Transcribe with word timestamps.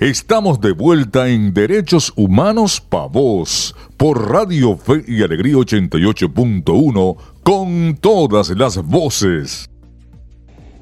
Estamos 0.00 0.60
de 0.60 0.72
vuelta 0.72 1.28
en 1.28 1.54
Derechos 1.54 2.12
Humanos 2.16 2.80
Pa' 2.80 3.06
Vos 3.06 3.76
por 3.96 4.28
Radio 4.28 4.76
Fe 4.76 5.04
y 5.06 5.22
Alegría 5.22 5.54
88.1 5.54 7.16
con 7.44 7.96
todas 8.00 8.50
las 8.50 8.84
voces. 8.84 9.70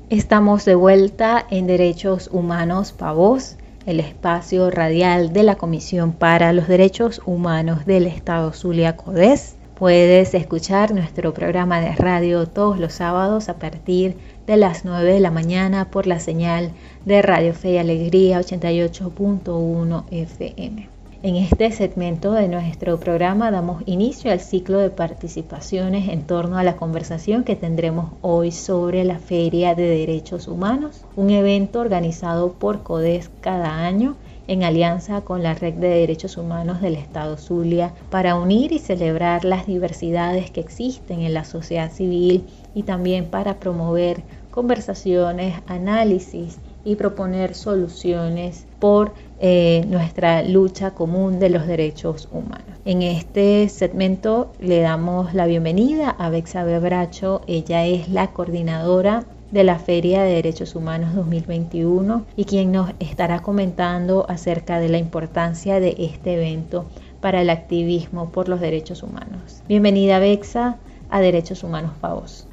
Estamos 0.08 0.64
de 0.64 0.76
vuelta 0.76 1.44
en 1.50 1.66
Derechos 1.66 2.30
Humanos 2.32 2.92
Pa' 2.92 3.12
Vos, 3.12 3.56
el 3.84 4.00
espacio 4.00 4.70
radial 4.70 5.34
de 5.34 5.42
la 5.42 5.56
Comisión 5.56 6.14
para 6.14 6.54
los 6.54 6.66
Derechos 6.66 7.20
Humanos 7.26 7.84
del 7.84 8.06
Estado 8.06 8.54
Zulia 8.54 8.96
Codés. 8.96 9.56
Puedes 9.74 10.32
escuchar 10.32 10.94
nuestro 10.94 11.34
programa 11.34 11.82
de 11.82 11.92
radio 11.96 12.46
todos 12.46 12.78
los 12.78 12.94
sábados 12.94 13.50
a 13.50 13.58
partir 13.58 14.14
de 14.14 14.31
las 14.46 14.84
9 14.84 15.14
de 15.14 15.20
la 15.20 15.30
mañana 15.30 15.90
por 15.90 16.06
la 16.06 16.20
señal 16.20 16.72
de 17.04 17.22
Radio 17.22 17.54
Fe 17.54 17.72
y 17.72 17.78
Alegría 17.78 18.40
88.1 18.40 20.04
FM. 20.10 20.88
En 21.22 21.36
este 21.36 21.70
segmento 21.70 22.32
de 22.32 22.48
nuestro 22.48 22.98
programa 22.98 23.52
damos 23.52 23.84
inicio 23.86 24.32
al 24.32 24.40
ciclo 24.40 24.78
de 24.78 24.90
participaciones 24.90 26.08
en 26.08 26.22
torno 26.22 26.58
a 26.58 26.64
la 26.64 26.74
conversación 26.74 27.44
que 27.44 27.54
tendremos 27.54 28.10
hoy 28.22 28.50
sobre 28.50 29.04
la 29.04 29.20
Feria 29.20 29.76
de 29.76 29.88
Derechos 29.88 30.48
Humanos, 30.48 31.04
un 31.14 31.30
evento 31.30 31.78
organizado 31.78 32.52
por 32.54 32.82
CODES 32.82 33.30
cada 33.40 33.86
año 33.86 34.16
en 34.46 34.64
alianza 34.64 35.20
con 35.22 35.42
la 35.42 35.54
Red 35.54 35.74
de 35.74 35.88
Derechos 35.88 36.36
Humanos 36.36 36.80
del 36.80 36.96
Estado 36.96 37.36
Zulia 37.36 37.94
para 38.10 38.34
unir 38.34 38.72
y 38.72 38.78
celebrar 38.78 39.44
las 39.44 39.66
diversidades 39.66 40.50
que 40.50 40.60
existen 40.60 41.20
en 41.20 41.34
la 41.34 41.44
sociedad 41.44 41.90
civil 41.90 42.44
y 42.74 42.82
también 42.82 43.26
para 43.26 43.58
promover 43.58 44.22
conversaciones, 44.50 45.54
análisis 45.66 46.58
y 46.84 46.96
proponer 46.96 47.54
soluciones 47.54 48.66
por 48.78 49.12
eh, 49.40 49.84
nuestra 49.88 50.42
lucha 50.42 50.92
común 50.92 51.38
de 51.38 51.50
los 51.50 51.66
derechos 51.66 52.28
humanos. 52.30 52.78
En 52.84 53.02
este 53.02 53.68
segmento 53.68 54.52
le 54.60 54.80
damos 54.80 55.34
la 55.34 55.46
bienvenida 55.46 56.10
a 56.10 56.28
Bexa 56.30 56.64
Bebracho, 56.64 57.42
ella 57.46 57.86
es 57.86 58.08
la 58.08 58.32
coordinadora 58.32 59.24
de 59.52 59.64
la 59.64 59.78
Feria 59.78 60.22
de 60.22 60.32
Derechos 60.32 60.74
Humanos 60.74 61.14
2021 61.14 62.24
y 62.36 62.46
quien 62.46 62.72
nos 62.72 62.90
estará 63.00 63.42
comentando 63.42 64.24
acerca 64.30 64.80
de 64.80 64.88
la 64.88 64.96
importancia 64.96 65.78
de 65.78 65.94
este 65.98 66.34
evento 66.34 66.86
para 67.20 67.42
el 67.42 67.50
activismo 67.50 68.30
por 68.30 68.48
los 68.48 68.60
derechos 68.60 69.02
humanos. 69.02 69.62
Bienvenida 69.68 70.18
Bexa 70.18 70.78
a 71.10 71.20
Derechos 71.20 71.62
Humanos 71.62 71.92
Pavos. 72.00 72.46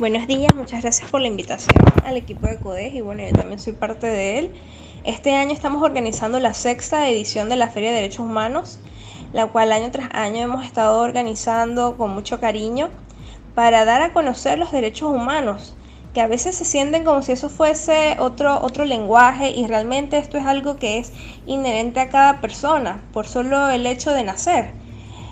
Buenos 0.00 0.26
días, 0.26 0.52
muchas 0.56 0.82
gracias 0.82 1.08
por 1.08 1.20
la 1.20 1.28
invitación 1.28 1.76
al 2.04 2.16
equipo 2.16 2.48
de 2.48 2.56
CODES 2.56 2.94
y 2.94 3.00
bueno, 3.02 3.22
yo 3.22 3.32
también 3.32 3.60
soy 3.60 3.74
parte 3.74 4.08
de 4.08 4.40
él. 4.40 4.50
Este 5.04 5.36
año 5.36 5.52
estamos 5.52 5.80
organizando 5.80 6.40
la 6.40 6.54
sexta 6.54 7.08
edición 7.08 7.48
de 7.48 7.56
la 7.56 7.68
Feria 7.68 7.90
de 7.90 7.96
Derechos 7.96 8.26
Humanos, 8.26 8.80
la 9.32 9.46
cual 9.46 9.70
año 9.70 9.92
tras 9.92 10.08
año 10.12 10.42
hemos 10.42 10.66
estado 10.66 11.00
organizando 11.00 11.96
con 11.96 12.10
mucho 12.10 12.40
cariño 12.40 12.88
para 13.54 13.84
dar 13.84 14.02
a 14.02 14.12
conocer 14.12 14.58
los 14.58 14.72
derechos 14.72 15.10
humanos, 15.10 15.76
que 16.14 16.20
a 16.20 16.26
veces 16.26 16.56
se 16.56 16.64
sienten 16.64 17.04
como 17.04 17.22
si 17.22 17.32
eso 17.32 17.48
fuese 17.48 18.16
otro, 18.18 18.60
otro 18.62 18.84
lenguaje 18.84 19.50
y 19.50 19.66
realmente 19.66 20.18
esto 20.18 20.38
es 20.38 20.46
algo 20.46 20.76
que 20.76 20.98
es 20.98 21.12
inherente 21.46 22.00
a 22.00 22.08
cada 22.08 22.40
persona 22.40 23.02
por 23.12 23.26
solo 23.26 23.70
el 23.70 23.86
hecho 23.86 24.12
de 24.12 24.24
nacer. 24.24 24.72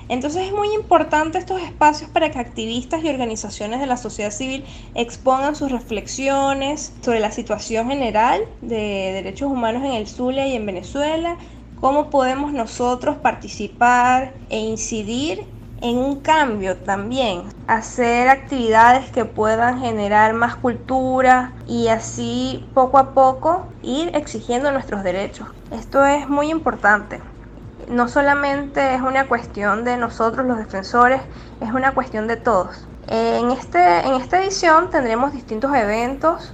Entonces 0.09 0.47
es 0.47 0.53
muy 0.53 0.73
importante 0.75 1.37
estos 1.37 1.61
espacios 1.61 2.11
para 2.11 2.31
que 2.31 2.39
activistas 2.39 3.05
y 3.05 3.09
organizaciones 3.09 3.79
de 3.81 3.87
la 3.87 3.99
sociedad 3.99 4.31
civil 4.31 4.65
expongan 4.95 5.55
sus 5.55 5.71
reflexiones 5.71 6.95
sobre 7.03 7.21
la 7.21 7.31
situación 7.31 7.89
general 7.89 8.43
de 8.63 9.13
derechos 9.13 9.51
humanos 9.51 9.85
en 9.85 9.93
el 9.93 10.07
Zulia 10.09 10.47
y 10.47 10.55
en 10.55 10.65
Venezuela, 10.65 11.37
cómo 11.81 12.09
podemos 12.09 12.53
nosotros 12.53 13.17
participar 13.17 14.33
e 14.49 14.59
incidir 14.59 15.45
en 15.81 15.97
un 15.99 16.21
cambio 16.21 16.77
también, 16.77 17.43
hacer 17.67 18.29
actividades 18.29 19.11
que 19.11 19.25
puedan 19.25 19.81
generar 19.81 20.35
más 20.35 20.57
cultura 20.57 21.53
y 21.67 21.89
así 21.89 22.69
poco 22.75 22.99
a 22.99 23.15
poco 23.15 23.67
ir 23.83 24.11
exigiendo 24.15 24.71
nuestros 24.73 25.03
derechos. 25.03 25.49
Esto 25.71 26.05
es 26.05 26.29
muy 26.29 26.51
importante 26.51 27.21
no 27.89 28.09
solamente 28.09 28.95
es 28.95 29.01
una 29.01 29.27
cuestión 29.27 29.85
de 29.85 29.97
nosotros 29.97 30.47
los 30.47 30.59
defensores, 30.59 31.21
es 31.61 31.73
una 31.73 31.93
cuestión 31.93 32.27
de 32.27 32.37
todos. 32.37 32.87
En, 33.09 33.51
este, 33.51 34.01
en 34.01 34.15
esta 34.15 34.43
edición 34.43 34.91
tendremos 34.91 35.33
distintos 35.33 35.75
eventos, 35.75 36.53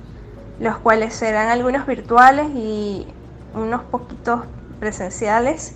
los 0.61 0.79
cuales 0.79 1.15
serán 1.15 1.49
algunos 1.49 1.87
virtuales 1.87 2.47
y 2.55 3.07
unos 3.55 3.83
poquitos 3.85 4.43
presenciales, 4.79 5.75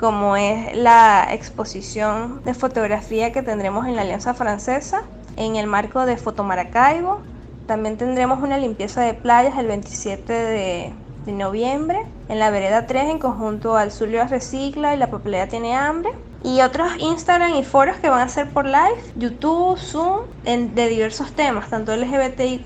como 0.00 0.34
es 0.34 0.74
la 0.74 1.28
exposición 1.30 2.40
de 2.42 2.54
fotografía 2.54 3.32
que 3.32 3.42
tendremos 3.42 3.86
en 3.86 3.96
la 3.96 4.02
Alianza 4.02 4.32
Francesa 4.32 5.02
en 5.36 5.56
el 5.56 5.66
marco 5.66 6.06
de 6.06 6.16
Fotomaracaibo. 6.16 7.20
También 7.66 7.98
tendremos 7.98 8.42
una 8.42 8.56
limpieza 8.56 9.02
de 9.02 9.12
playas 9.12 9.58
el 9.58 9.66
27 9.66 10.32
de 10.32 11.32
noviembre 11.32 11.98
en 12.30 12.38
la 12.38 12.50
vereda 12.50 12.86
3 12.86 13.10
en 13.10 13.18
conjunto 13.18 13.76
al 13.76 13.92
Zulio 13.92 14.26
Recicla 14.26 14.94
y 14.94 14.96
la 14.96 15.10
papelera 15.10 15.48
tiene 15.48 15.76
hambre. 15.76 16.10
Y 16.42 16.62
otros 16.62 16.92
Instagram 16.98 17.54
y 17.56 17.64
foros 17.64 17.98
que 17.98 18.08
van 18.08 18.22
a 18.22 18.28
ser 18.30 18.48
por 18.48 18.64
live, 18.64 19.12
YouTube, 19.16 19.78
Zoom, 19.78 20.20
de 20.44 20.88
diversos 20.88 21.32
temas, 21.32 21.68
tanto 21.68 21.94
LGBTIQ, 21.94 22.64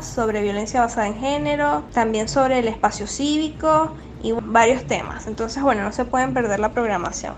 sobre 0.00 0.40
violencia 0.40 0.80
basada 0.80 1.08
en 1.08 1.16
género, 1.16 1.82
también 1.92 2.26
sobre 2.28 2.60
el 2.60 2.68
espacio 2.68 3.06
cívico 3.06 3.92
y 4.22 4.32
varios 4.32 4.84
temas. 4.84 5.26
Entonces, 5.26 5.62
bueno, 5.62 5.82
no 5.82 5.92
se 5.92 6.04
pueden 6.04 6.34
perder 6.34 6.60
la 6.60 6.72
programación. 6.72 7.34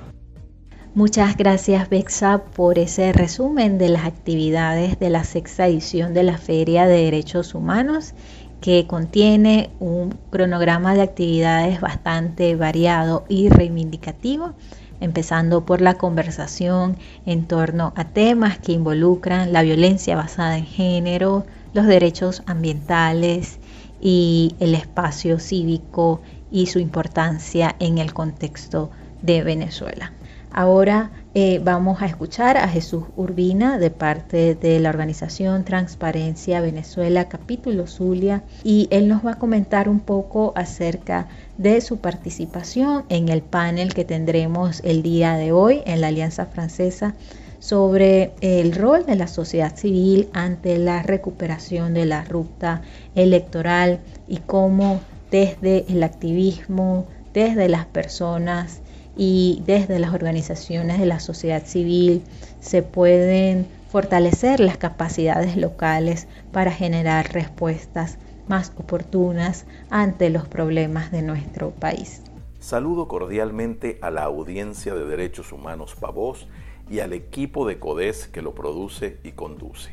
Muchas 0.95 1.39
gracias 1.39 1.89
Bexa 1.89 2.45
por 2.45 2.79
ese 2.79 3.15
resumen 3.15 3.79
de 3.79 3.89
las 3.89 4.05
actividades 4.05 4.99
de 4.99 5.09
la 5.09 5.25
sexta 5.25 5.67
edición 5.67 6.13
de 6.13 6.23
la 6.23 6.37
Feria 6.37 6.87
de 6.87 7.05
Derechos 7.05 7.55
Humanos 7.55 8.13
que 8.61 8.87
contiene 8.87 9.71
un 9.81 10.15
cronograma 10.31 10.95
de 10.95 11.03
actividades 11.03 11.81
bastante 11.81 12.57
variado 12.57 13.25
y 13.29 13.49
reivindicativo, 13.49 14.53
empezando 15.01 15.65
por 15.65 15.81
la 15.81 15.95
conversación 15.95 16.97
en 17.27 17.47
torno 17.47 17.93
a 17.97 18.05
temas 18.05 18.59
que 18.59 18.73
involucran 18.73 19.53
la 19.53 19.63
violencia 19.63 20.15
basada 20.15 20.59
en 20.59 20.67
género, 20.67 21.45
los 21.73 21.87
derechos 21.87 22.43
ambientales 22.47 23.59
y 24.01 24.55
el 24.61 24.75
espacio 24.75 25.39
cívico 25.39 26.21
y 26.53 26.67
su 26.67 26.79
importancia 26.79 27.75
en 27.81 27.99
el 27.99 28.13
contexto 28.13 28.91
de 29.23 29.43
Venezuela. 29.43 30.13
Ahora 30.55 31.11
eh, 31.35 31.63
vamos 31.65 32.03
a 32.03 32.07
escuchar 32.07 32.59
a 32.59 32.69
Jesús 32.69 33.05
Urbina 33.17 33.79
de 33.79 33.91
parte 33.91 34.55
de 34.55 34.81
la 34.81 34.91
organización 34.91 35.65
Transparencia 35.65 36.61
Venezuela 36.61 37.27
capítulo 37.27 37.87
Zulia 37.87 38.43
y 38.63 38.87
él 38.91 39.09
nos 39.09 39.25
va 39.25 39.33
a 39.33 39.39
comentar 39.39 39.89
un 39.89 40.01
poco 40.01 40.53
acerca 40.55 41.29
de 41.57 41.81
su 41.81 42.01
participación 42.01 43.05
en 43.09 43.31
el 43.31 43.41
panel 43.41 43.95
que 43.95 44.05
tendremos 44.05 44.83
el 44.85 45.03
día 45.03 45.37
de 45.37 45.53
hoy 45.53 45.81
en 45.87 46.03
la 46.03 46.09
Alianza 46.09 46.45
Francesa 46.45 47.15
sobre 47.59 48.35
el 48.43 48.75
rol 48.75 49.07
de 49.07 49.17
la 49.17 49.29
sociedad 49.29 49.75
civil 49.75 50.29
ante 50.35 50.77
la 50.77 51.03
recuperación 51.03 51.95
de 51.95 52.05
la 52.05 52.25
ruta 52.25 52.83
electoral 53.15 54.01
y 54.29 54.39
cómo 54.39 55.01
desde 55.33 55.87
el 55.89 56.03
activismo, 56.03 57.09
desde 57.33 57.69
las 57.69 57.87
personas 57.87 58.83
y 59.17 59.63
desde 59.67 59.99
las 59.99 60.13
organizaciones 60.13 61.01
de 61.01 61.07
la 61.07 61.21
sociedad 61.21 61.65
civil 61.65 62.23
se 62.61 62.83
pueden 62.83 63.67
fortalecer 63.91 64.61
las 64.61 64.77
capacidades 64.77 65.57
locales 65.57 66.29
para 66.53 66.71
generar 66.71 67.33
respuestas 67.33 68.19
más 68.47 68.73
oportunas 68.77 69.65
ante 69.89 70.29
los 70.29 70.47
problemas 70.47 71.11
de 71.11 71.23
nuestro 71.23 71.71
país. 71.71 72.23
Saludo 72.61 73.09
cordialmente 73.09 73.99
a 74.03 74.11
la 74.11 74.25
audiencia 74.25 74.95
de 74.95 75.07
Derechos 75.07 75.51
Humanos 75.53 75.97
Pavos 75.99 76.47
y 76.91 77.01
al 77.01 77.15
equipo 77.15 77.67
de 77.67 77.79
CODES 77.79 78.29
que 78.29 78.43
lo 78.43 78.55
produce 78.55 79.19
y 79.25 79.33
conduce. 79.33 79.93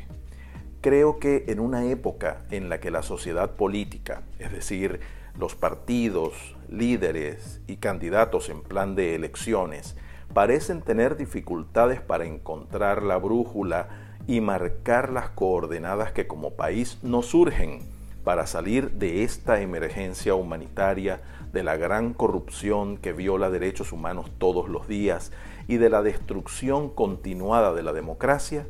Creo 0.82 1.18
que 1.18 1.44
en 1.48 1.60
una 1.60 1.86
época 1.86 2.42
en 2.50 2.68
la 2.68 2.78
que 2.80 2.90
la 2.90 3.02
sociedad 3.02 3.52
política, 3.52 4.22
es 4.38 4.52
decir, 4.52 5.00
los 5.38 5.54
partidos, 5.54 6.34
líderes 6.68 7.60
y 7.66 7.76
candidatos 7.76 8.48
en 8.48 8.62
plan 8.62 8.94
de 8.94 9.14
elecciones 9.14 9.96
parecen 10.32 10.82
tener 10.82 11.16
dificultades 11.16 12.00
para 12.00 12.24
encontrar 12.24 13.02
la 13.02 13.16
brújula 13.16 13.88
y 14.26 14.40
marcar 14.40 15.10
las 15.10 15.30
coordenadas 15.30 16.12
que 16.12 16.26
como 16.26 16.54
país 16.54 16.98
nos 17.02 17.26
surgen 17.26 17.80
para 18.24 18.46
salir 18.46 18.92
de 18.92 19.24
esta 19.24 19.60
emergencia 19.60 20.34
humanitaria, 20.34 21.20
de 21.52 21.64
la 21.64 21.76
gran 21.76 22.14
corrupción 22.14 22.96
que 22.96 23.12
viola 23.12 23.50
derechos 23.50 23.92
humanos 23.92 24.30
todos 24.38 24.68
los 24.68 24.86
días 24.86 25.32
y 25.66 25.78
de 25.78 25.90
la 25.90 26.02
destrucción 26.02 26.90
continuada 26.90 27.74
de 27.74 27.82
la 27.82 27.92
democracia, 27.92 28.66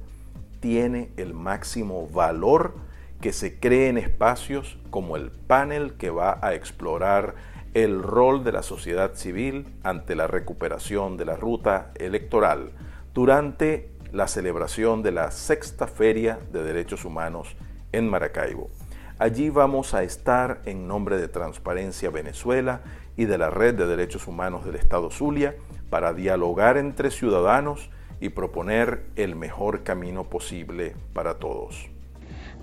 tiene 0.61 1.11
el 1.17 1.35
máximo 1.35 2.07
valor 2.09 2.75
que 3.21 3.33
se 3.33 3.59
creen 3.59 3.99
espacios 3.99 4.79
como 4.91 5.17
el 5.17 5.31
panel 5.31 5.95
que 5.95 6.11
va 6.11 6.39
a 6.43 6.55
explorar 6.55 7.35
el 7.75 8.03
rol 8.03 8.43
de 8.43 8.53
la 8.53 8.63
sociedad 8.63 9.15
civil 9.15 9.67
ante 9.85 10.17
la 10.17 10.27
recuperación 10.27 11.17
de 11.17 11.25
la 11.25 11.37
ruta 11.37 11.93
electoral 11.97 12.73
durante 13.15 13.91
la 14.13 14.27
celebración 14.27 15.03
de 15.03 15.13
la 15.13 15.31
sexta 15.31 15.87
Feria 15.87 16.39
de 16.53 16.65
Derechos 16.65 17.05
Humanos 17.05 17.57
en 17.93 18.09
Maracaibo. 18.09 18.71
Allí 19.19 19.51
vamos 19.51 19.95
a 19.95 20.03
estar 20.03 20.63
en 20.65 20.89
nombre 20.89 21.19
de 21.19 21.29
Transparencia 21.29 22.11
Venezuela 22.11 22.81
y 23.17 23.27
de 23.27 23.39
la 23.39 23.51
Red 23.51 23.75
de 23.75 23.87
Derechos 23.87 24.27
Humanos 24.27 24.65
del 24.65 24.77
Estado 24.77 25.11
Zulia 25.11 25.55
para 25.91 26.15
dialogar 26.15 26.79
entre 26.79 27.11
ciudadanos 27.11 27.91
y 28.19 28.31
proponer 28.31 29.05
el 29.17 29.37
mejor 29.37 29.83
camino 29.83 30.25
posible 30.25 30.97
para 31.13 31.35
todos. 31.35 31.91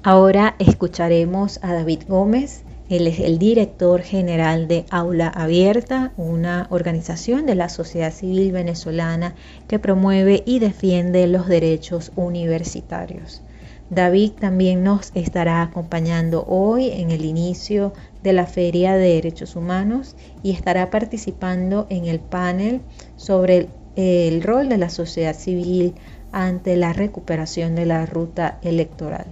Ahora 0.03 0.55
escucharemos 0.59 1.59
a 1.63 1.73
David 1.73 2.03
Gómez, 2.07 2.63
él 2.89 3.07
es 3.07 3.19
el 3.19 3.37
director 3.37 4.01
general 4.01 4.69
de 4.69 4.85
Aula 4.89 5.27
Abierta, 5.27 6.13
una 6.15 6.67
organización 6.69 7.45
de 7.45 7.55
la 7.55 7.67
sociedad 7.67 8.13
civil 8.13 8.53
venezolana 8.53 9.35
que 9.67 9.77
promueve 9.77 10.43
y 10.45 10.59
defiende 10.59 11.27
los 11.27 11.47
derechos 11.47 12.13
universitarios. 12.15 13.41
David 13.89 14.31
también 14.39 14.83
nos 14.83 15.11
estará 15.15 15.61
acompañando 15.61 16.45
hoy 16.47 16.89
en 16.91 17.11
el 17.11 17.25
inicio 17.25 17.93
de 18.23 18.33
la 18.33 18.45
Feria 18.45 18.93
de 18.95 19.15
Derechos 19.15 19.55
Humanos 19.55 20.15
y 20.43 20.51
estará 20.51 20.89
participando 20.89 21.87
en 21.89 22.05
el 22.05 22.19
panel 22.19 22.81
sobre 23.15 23.67
el, 23.95 24.43
rol 24.43 24.69
de 24.69 24.77
la 24.77 24.89
sociedad 24.89 25.35
civil 25.35 25.93
ante 26.31 26.75
la 26.77 26.93
recuperación 26.93 27.75
de 27.75 27.85
la 27.85 28.05
ruta 28.05 28.59
electoral. 28.61 29.25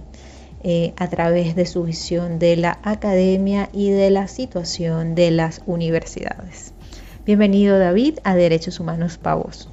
Eh, 0.68 0.94
a 0.96 1.08
través 1.08 1.54
de 1.54 1.64
su 1.64 1.84
visión 1.84 2.40
de 2.40 2.56
la 2.56 2.80
academia 2.82 3.70
y 3.72 3.90
de 3.90 4.10
la 4.10 4.26
situación 4.26 5.14
de 5.14 5.30
las 5.30 5.62
universidades. 5.64 6.72
Bienvenido 7.24 7.78
David 7.78 8.18
a 8.24 8.34
Derechos 8.34 8.80
Humanos 8.80 9.16
Pavos. 9.16 9.68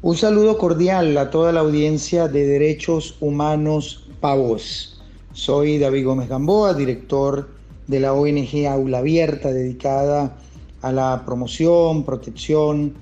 Un 0.00 0.16
saludo 0.16 0.56
cordial 0.56 1.18
a 1.18 1.28
toda 1.28 1.52
la 1.52 1.60
audiencia 1.60 2.28
de 2.28 2.46
Derechos 2.46 3.18
Humanos 3.20 4.08
Pavos. 4.20 5.02
Soy 5.34 5.76
David 5.76 6.06
Gómez 6.06 6.30
Gamboa, 6.30 6.72
director 6.72 7.50
de 7.86 8.00
la 8.00 8.14
ONG 8.14 8.66
Aula 8.70 9.00
Abierta, 9.00 9.52
dedicada 9.52 10.34
a 10.80 10.92
la 10.92 11.24
promoción, 11.26 12.04
protección 12.04 12.94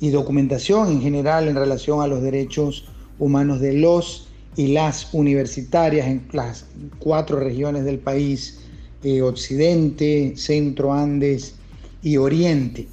y 0.00 0.08
documentación 0.08 0.92
en 0.92 1.02
general 1.02 1.46
en 1.46 1.56
relación 1.56 2.00
a 2.00 2.06
los 2.06 2.22
derechos 2.22 2.86
humanos 3.18 3.60
de 3.60 3.74
los 3.74 4.31
y 4.56 4.68
las 4.68 5.12
universitarias 5.12 6.06
en 6.06 6.26
las 6.32 6.66
cuatro 6.98 7.40
regiones 7.40 7.84
del 7.84 7.98
país, 7.98 8.60
eh, 9.02 9.22
Occidente, 9.22 10.34
Centro, 10.36 10.92
Andes 10.92 11.54
y 12.02 12.16
Oriente. 12.16 12.86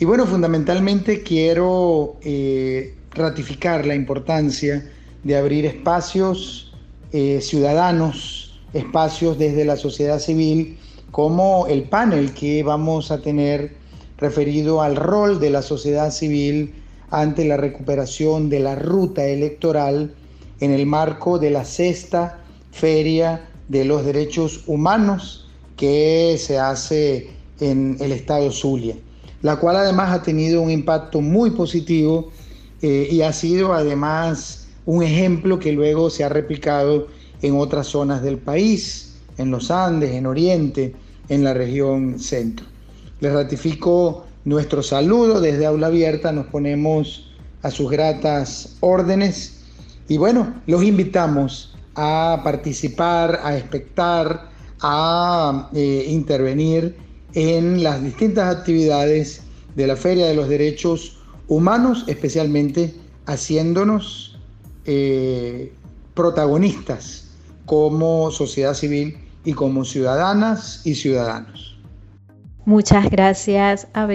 Y 0.00 0.04
bueno, 0.04 0.26
fundamentalmente 0.26 1.22
quiero 1.22 2.16
eh, 2.22 2.94
ratificar 3.12 3.86
la 3.86 3.94
importancia 3.94 4.90
de 5.24 5.36
abrir 5.36 5.66
espacios 5.66 6.72
eh, 7.12 7.40
ciudadanos, 7.40 8.60
espacios 8.72 9.38
desde 9.38 9.64
la 9.64 9.76
sociedad 9.76 10.18
civil, 10.18 10.78
como 11.10 11.66
el 11.68 11.84
panel 11.84 12.32
que 12.32 12.62
vamos 12.62 13.10
a 13.10 13.20
tener 13.22 13.72
referido 14.18 14.82
al 14.82 14.96
rol 14.96 15.40
de 15.40 15.50
la 15.50 15.62
sociedad 15.62 16.10
civil 16.10 16.74
ante 17.10 17.44
la 17.44 17.56
recuperación 17.56 18.50
de 18.50 18.60
la 18.60 18.74
ruta 18.74 19.24
electoral 19.24 20.14
en 20.60 20.72
el 20.72 20.86
marco 20.86 21.38
de 21.38 21.50
la 21.50 21.64
sexta 21.64 22.40
Feria 22.72 23.48
de 23.68 23.84
los 23.84 24.04
Derechos 24.04 24.64
Humanos 24.66 25.46
que 25.76 26.36
se 26.38 26.58
hace 26.58 27.30
en 27.60 27.96
el 28.00 28.12
estado 28.12 28.50
Zulia, 28.50 28.96
la 29.42 29.56
cual 29.56 29.76
además 29.76 30.10
ha 30.12 30.22
tenido 30.22 30.62
un 30.62 30.70
impacto 30.70 31.20
muy 31.20 31.50
positivo 31.50 32.30
eh, 32.82 33.08
y 33.10 33.22
ha 33.22 33.32
sido 33.32 33.72
además 33.72 34.68
un 34.86 35.02
ejemplo 35.02 35.58
que 35.58 35.72
luego 35.72 36.10
se 36.10 36.24
ha 36.24 36.28
replicado 36.28 37.08
en 37.42 37.56
otras 37.56 37.88
zonas 37.88 38.22
del 38.22 38.38
país, 38.38 39.16
en 39.36 39.50
los 39.50 39.70
Andes, 39.70 40.12
en 40.12 40.26
Oriente, 40.26 40.94
en 41.28 41.44
la 41.44 41.54
región 41.54 42.18
centro. 42.18 42.66
Les 43.20 43.32
ratifico 43.32 44.24
nuestro 44.44 44.82
saludo 44.82 45.40
desde 45.40 45.66
Aula 45.66 45.88
Abierta, 45.88 46.32
nos 46.32 46.46
ponemos 46.46 47.30
a 47.62 47.70
sus 47.70 47.90
gratas 47.90 48.76
órdenes 48.80 49.57
y 50.08 50.16
bueno, 50.16 50.54
los 50.66 50.82
invitamos 50.82 51.76
a 51.94 52.40
participar, 52.42 53.40
a 53.42 53.56
expectar, 53.56 54.48
a 54.80 55.68
eh, 55.74 56.06
intervenir 56.08 56.96
en 57.34 57.82
las 57.82 58.02
distintas 58.02 58.56
actividades 58.56 59.42
de 59.74 59.86
la 59.86 59.96
Feria 59.96 60.26
de 60.26 60.34
los 60.34 60.48
Derechos 60.48 61.18
Humanos, 61.46 62.04
especialmente 62.06 62.94
haciéndonos 63.26 64.38
eh, 64.86 65.72
protagonistas 66.14 67.28
como 67.66 68.30
sociedad 68.30 68.74
civil 68.74 69.18
y 69.44 69.52
como 69.52 69.84
ciudadanas 69.84 70.80
y 70.84 70.94
ciudadanos. 70.94 71.78
Muchas 72.64 73.10
gracias 73.10 73.88
a 73.92 74.06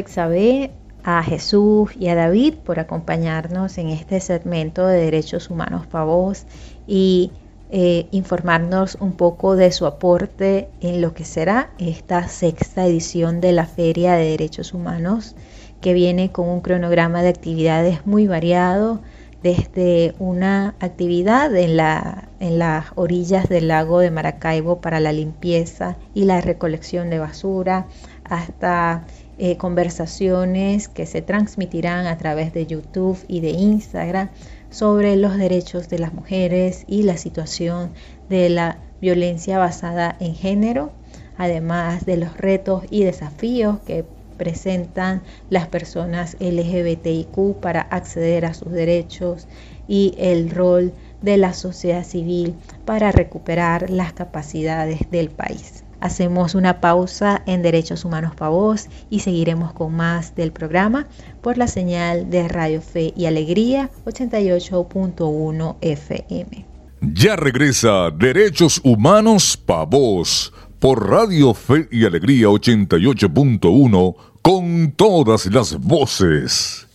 a 1.04 1.22
Jesús 1.24 1.92
y 2.00 2.08
a 2.08 2.16
David 2.16 2.56
por 2.64 2.80
acompañarnos 2.80 3.78
en 3.78 3.90
este 3.90 4.20
segmento 4.20 4.88
de 4.88 5.00
Derechos 5.00 5.50
Humanos 5.50 5.86
para 5.86 6.06
Vos 6.06 6.46
y 6.88 7.32
eh, 7.76 8.08
informarnos 8.12 8.98
un 9.00 9.14
poco 9.14 9.56
de 9.56 9.72
su 9.72 9.86
aporte 9.86 10.70
en 10.80 11.02
lo 11.02 11.14
que 11.14 11.26
será 11.26 11.72
esta 11.80 12.28
sexta 12.28 12.86
edición 12.86 13.42
de 13.42 13.52
la 13.52 13.66
Feria 13.66 14.14
de 14.14 14.26
Derechos 14.26 14.74
Humanos, 14.74 15.36
que 15.82 15.94
viene 15.94 16.32
con 16.32 16.48
un 16.48 16.62
cronograma 16.62 17.24
de 17.24 17.30
actividades 17.30 18.06
muy 18.06 18.28
variado, 18.28 19.02
desde 19.42 20.16
una 20.20 20.76
actividad 20.80 21.54
en, 21.56 21.76
la, 21.76 22.30
en 22.40 22.60
las 22.60 22.86
orillas 22.96 23.50
del 23.50 23.68
lago 23.68 24.00
de 24.00 24.10
Maracaibo 24.10 24.80
para 24.80 25.02
la 25.02 25.12
limpieza 25.12 25.98
y 26.14 26.24
la 26.24 26.40
recolección 26.40 27.10
de 27.10 27.20
basura, 27.20 27.88
hasta 28.24 29.06
eh, 29.38 29.58
conversaciones 29.58 30.88
que 30.88 31.06
se 31.06 31.22
transmitirán 31.22 32.06
a 32.06 32.18
través 32.18 32.54
de 32.54 32.66
YouTube 32.68 33.18
y 33.28 33.40
de 33.40 33.50
Instagram 33.50 34.30
sobre 34.70 35.16
los 35.16 35.38
derechos 35.38 35.90
de 35.90 36.00
las 36.00 36.14
mujeres 36.14 36.84
y 36.88 37.04
la 37.04 37.18
situación 37.18 37.92
de 38.30 38.50
la 38.50 38.78
violencia 39.02 39.58
basada 39.58 40.16
en 40.20 40.36
género, 40.36 40.92
además 41.38 42.06
de 42.06 42.18
los 42.18 42.38
retos 42.38 42.84
y 42.90 43.04
desafíos 43.04 43.80
que 43.86 44.06
presentan 44.38 45.22
las 45.50 45.68
personas 45.68 46.38
LGBTIQ 46.40 47.60
para 47.60 47.82
acceder 47.82 48.46
a 48.46 48.54
sus 48.54 48.72
derechos 48.72 49.48
y 49.88 50.16
el 50.18 50.50
rol 50.50 50.94
de 51.22 51.38
la 51.38 51.54
sociedad 51.54 52.04
civil 52.04 52.56
para 52.86 53.12
recuperar 53.12 53.90
las 53.90 54.13
capacidades 54.13 55.00
del 55.12 55.30
país. 55.30 55.83
Hacemos 56.03 56.53
una 56.53 56.81
pausa 56.81 57.43
en 57.45 57.62
Derechos 57.62 58.03
Humanos 58.03 58.36
para 58.36 58.50
Vos 58.50 58.89
y 59.10 59.22
seguiremos 59.22 59.72
con 59.72 59.95
más 59.95 60.36
del 60.36 60.51
programa 60.51 61.07
por 61.41 61.57
la 61.57 61.67
señal 61.67 62.29
de 62.29 62.50
Radio 62.50 62.81
Fe 62.81 63.13
y 63.15 63.25
Alegría 63.25 63.89
88.1 64.03 65.77
FM. 65.79 66.65
Ya 67.00 67.38
regresa 67.38 68.12
Derechos 68.12 68.81
Humanos 68.83 69.55
para 69.55 69.86
Vos 69.86 70.51
por 70.77 71.10
Radio 71.10 71.53
Fe 71.53 71.88
y 71.89 72.03
Alegría 72.03 72.48
88.1 72.48 74.15
con 74.41 74.91
todas 74.98 75.45
las 75.45 75.79
voces. 75.79 76.93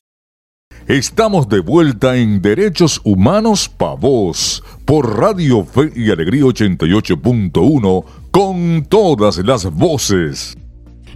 Estamos 0.88 1.50
de 1.50 1.61
vuelta 1.61 2.16
en 2.16 2.40
Derechos 2.40 3.02
Humanos 3.04 3.68
para 3.68 3.92
Vos 3.92 4.64
por 4.87 5.18
Radio 5.18 5.62
Fe 5.62 5.92
y 5.95 6.11
Alegría 6.11 6.45
88.1 6.45 8.04
con 8.30 8.87
todas 8.88 9.37
las 9.37 9.71
voces. 9.71 10.57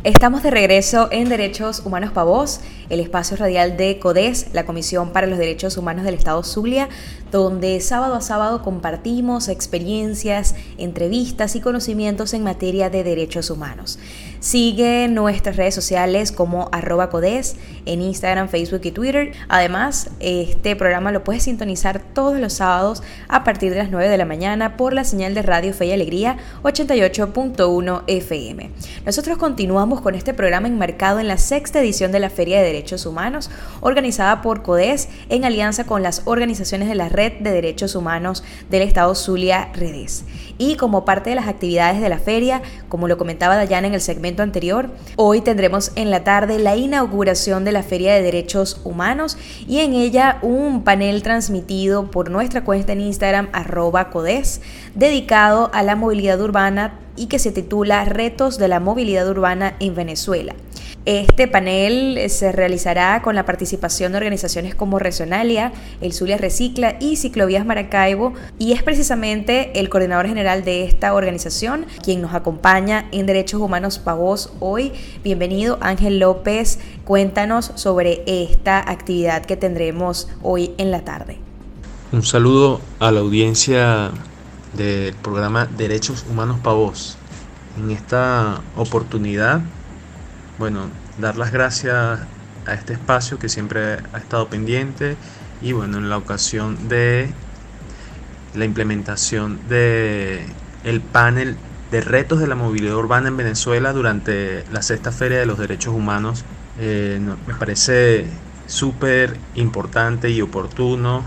Estamos 0.05 0.43
de 0.43 0.51
regreso 0.51 1.09
en 1.11 1.31
Derechos 1.31 1.81
Humanos 1.87 2.11
para 2.13 2.25
Vos, 2.25 2.61
el 2.91 3.01
espacio 3.01 3.39
radial 3.39 3.79
de 3.79 3.99
CODES, 3.99 4.49
la 4.53 4.67
Comisión 4.67 5.11
para 5.11 5.27
los 5.27 5.39
Derechos 5.39 5.79
Humanos 5.79 6.05
del 6.05 6.17
Estado 6.17 6.43
Zulia, 6.43 6.91
donde 7.33 7.81
sábado 7.81 8.15
a 8.15 8.21
sábado 8.21 8.63
compartimos 8.63 9.49
experiencias, 9.49 10.55
entrevistas 10.77 11.57
y 11.57 11.61
conocimientos 11.61 12.35
en 12.35 12.45
materia 12.45 12.91
de 12.91 13.03
derechos 13.03 13.51
humanos. 13.51 13.99
Sigue 14.39 15.09
nuestras 15.09 15.57
redes 15.57 15.75
sociales 15.75 16.31
como 16.31 16.69
arroba 16.73 17.09
codes 17.09 17.57
en 17.87 18.03
Instagram, 18.03 18.49
Facebook 18.49 18.83
y 18.85 18.91
Twitter. 18.91 19.33
Además, 19.49 20.11
este 20.21 20.77
programa 20.77 21.11
lo 21.11 21.25
puedes 21.25 21.45
sintonizar 21.45 22.03
todos 22.13 22.39
los 22.39 22.55
sábados 22.55 23.03
a 23.29 23.45
partir 23.45 23.71
de 23.71 23.79
las 23.79 23.91
9 23.91 24.09
de 24.09 24.19
la 24.19 24.27
mañana 24.27 24.77
por 24.77 24.93
la 24.93 25.05
señal 25.05 25.33
de 25.35 25.43
Radio 25.43 25.73
Fe 25.73 25.87
y 25.87 25.93
Alegría 25.93 26.37
88.1 26.65 28.03
FM. 28.09 28.71
Nosotros 29.07 29.39
continuamos 29.39 30.03
con 30.03 30.15
este 30.15 30.35
programa 30.35 30.69
enmarcado 30.69 31.19
en 31.19 31.29
la 31.29 31.39
sexta 31.39 31.81
edición 31.81 32.13
de 32.13 32.21
la 32.21 32.29
Feria 32.29 32.59
de 32.59 32.67
Derechos 32.67 33.07
Humanos, 33.07 33.49
organizada 33.81 34.43
por 34.43 34.63
CODES 34.63 35.09
en 35.31 35.47
alianza 35.47 35.85
con 35.85 36.03
las 36.03 36.23
organizaciones 36.27 36.89
de 36.89 36.95
la 36.95 37.09
Red 37.23 37.35
de 37.41 37.53
Derechos 37.53 37.95
Humanos 37.95 38.43
del 38.69 38.83
Estado 38.83 39.15
Zulia 39.15 39.71
Redes. 39.75 40.25
Y 40.59 40.75
como 40.75 41.05
parte 41.05 41.31
de 41.31 41.37
las 41.37 41.47
actividades 41.47 42.01
de 42.01 42.09
la 42.09 42.19
feria, 42.19 42.63
como 42.89 43.07
lo 43.07 43.17
comentaba 43.17 43.55
Dayana 43.55 43.87
en 43.87 43.95
el 43.95 44.01
segmento 44.01 44.43
anterior, 44.43 44.91
hoy 45.15 45.41
tendremos 45.41 45.93
en 45.95 46.11
la 46.11 46.25
tarde 46.25 46.59
la 46.59 46.75
inauguración 46.75 47.65
de 47.65 47.71
la 47.71 47.85
Feria 47.85 48.13
de 48.13 48.23
Derechos 48.23 48.81
Humanos 48.83 49.39
y 49.69 49.79
en 49.81 49.95
ella 49.95 50.39
un 50.43 50.83
panel 50.83 51.23
transmitido 51.23 52.11
por 52.11 52.29
nuestra 52.29 52.65
cuenta 52.65 52.93
en 52.93 53.03
Instagram 53.03 53.49
arroba 53.53 54.11
codes 54.11 54.61
dedicado 54.97 55.71
a 55.73 55.85
la 55.85 55.95
movilidad 55.95 56.41
urbana 56.41 56.99
y 57.15 57.27
que 57.27 57.39
se 57.39 57.53
titula 57.53 58.05
Retos 58.05 58.59
de 58.59 58.67
la 58.67 58.81
movilidad 58.81 59.29
urbana 59.29 59.77
en 59.79 59.95
Venezuela. 59.95 60.55
Este 61.05 61.49
panel 61.49 62.31
se 62.31 62.53
realizará 62.53 63.23
con 63.23 63.35
la 63.35 63.45
participación 63.45 64.13
de 64.13 64.19
organizaciones 64.19 64.77
como 64.77 65.01
Resonalia, 65.01 65.73
el 66.01 66.13
Zulia 66.13 66.37
Recicla 66.37 66.97
y 67.01 67.17
Ciclovías 67.17 67.67
Maracaibo 67.67 68.35
y 68.57 68.71
es 68.71 68.85
precisamente 68.85 69.81
el 69.81 69.89
coordinador 69.89 70.29
general 70.29 70.63
de 70.63 70.85
esta 70.85 71.13
organización 71.15 71.87
quien 72.05 72.23
nos 72.23 72.35
acompaña 72.35 73.09
en 73.11 73.27
Derechos 73.27 73.61
Humanos 73.61 73.99
Pavos 73.99 74.53
hoy. 74.61 74.93
Bienvenido 75.25 75.77
Ángel 75.81 76.21
López, 76.21 76.79
cuéntanos 77.05 77.73
sobre 77.75 78.23
esta 78.27 78.79
actividad 78.79 79.45
que 79.45 79.57
tendremos 79.57 80.29
hoy 80.41 80.71
en 80.79 80.93
la 80.93 81.01
tarde. 81.01 81.39
Un 82.13 82.23
saludo 82.23 82.81
a 83.01 83.11
la 83.11 83.19
audiencia 83.19 84.13
del 84.75 85.15
programa 85.15 85.67
Derechos 85.67 86.25
Humanos 86.31 86.61
Pavos. 86.63 87.19
En 87.77 87.91
esta 87.91 88.61
oportunidad 88.77 89.63
bueno, 90.63 90.87
dar 91.19 91.37
las 91.39 91.51
gracias 91.51 92.21
a 92.67 92.73
este 92.75 92.93
espacio 92.93 93.37
que 93.37 93.49
siempre 93.49 93.95
ha 94.13 94.19
estado 94.19 94.47
pendiente 94.47 95.17
y 95.61 95.73
bueno, 95.73 95.99
en 95.99 96.09
la 96.09 96.17
ocasión 96.17 96.89
de 96.89 97.29
la 98.55 98.65
implementación 98.65 99.59
de 99.69 100.47
el 100.85 101.01
panel 101.01 101.57
de 101.91 102.01
retos 102.01 102.39
de 102.39 102.47
la 102.47 102.55
movilidad 102.55 102.95
urbana 102.95 103.27
en 103.27 103.37
Venezuela 103.37 103.93
durante 103.93 104.63
la 104.73 104.83
sexta 104.83 105.11
feria 105.11 105.41
de 105.41 105.47
los 105.47 105.59
derechos 105.59 105.95
humanos 105.95 106.45
eh, 106.79 107.19
me 107.45 107.55
parece 107.55 108.27
súper 108.69 109.37
importante 109.57 110.31
y 110.31 110.43
oportuno 110.43 111.25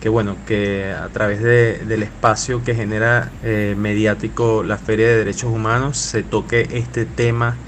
que 0.00 0.08
bueno 0.08 0.34
que 0.46 0.94
a 0.94 1.08
través 1.08 1.42
del 1.42 2.02
espacio 2.02 2.64
que 2.64 2.74
genera 2.74 3.32
eh, 3.42 3.74
mediático 3.76 4.62
la 4.62 4.78
feria 4.78 5.08
de 5.08 5.18
derechos 5.18 5.52
humanos 5.52 5.98
se 5.98 6.22
toque 6.22 6.68
este 6.70 7.04
tema 7.04 7.58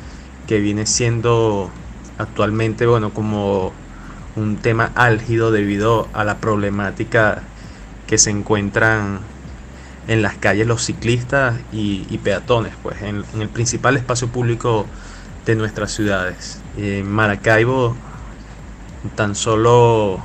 que 0.51 0.59
viene 0.59 0.85
siendo 0.85 1.71
actualmente, 2.19 2.85
bueno, 2.85 3.15
como 3.15 3.71
un 4.35 4.57
tema 4.57 4.91
álgido 4.97 5.53
debido 5.53 6.09
a 6.13 6.25
la 6.25 6.39
problemática 6.39 7.43
que 8.09 8.19
se 8.19 8.31
encuentran 8.31 9.21
en 10.09 10.23
las 10.23 10.39
calles 10.39 10.67
los 10.67 10.85
ciclistas 10.85 11.55
y, 11.71 12.19
peatones, 12.25 12.73
pues 12.83 13.01
en, 13.03 13.23
el 13.41 13.49
principal 13.49 13.97
espacio 13.97 14.27
público 14.27 14.87
de 15.47 15.55
nuestras 15.55 15.93
ciudades. 15.93 16.61
En 16.77 17.09
Maracaibo, 17.09 17.95
tan 19.15 19.37
solo 19.37 20.19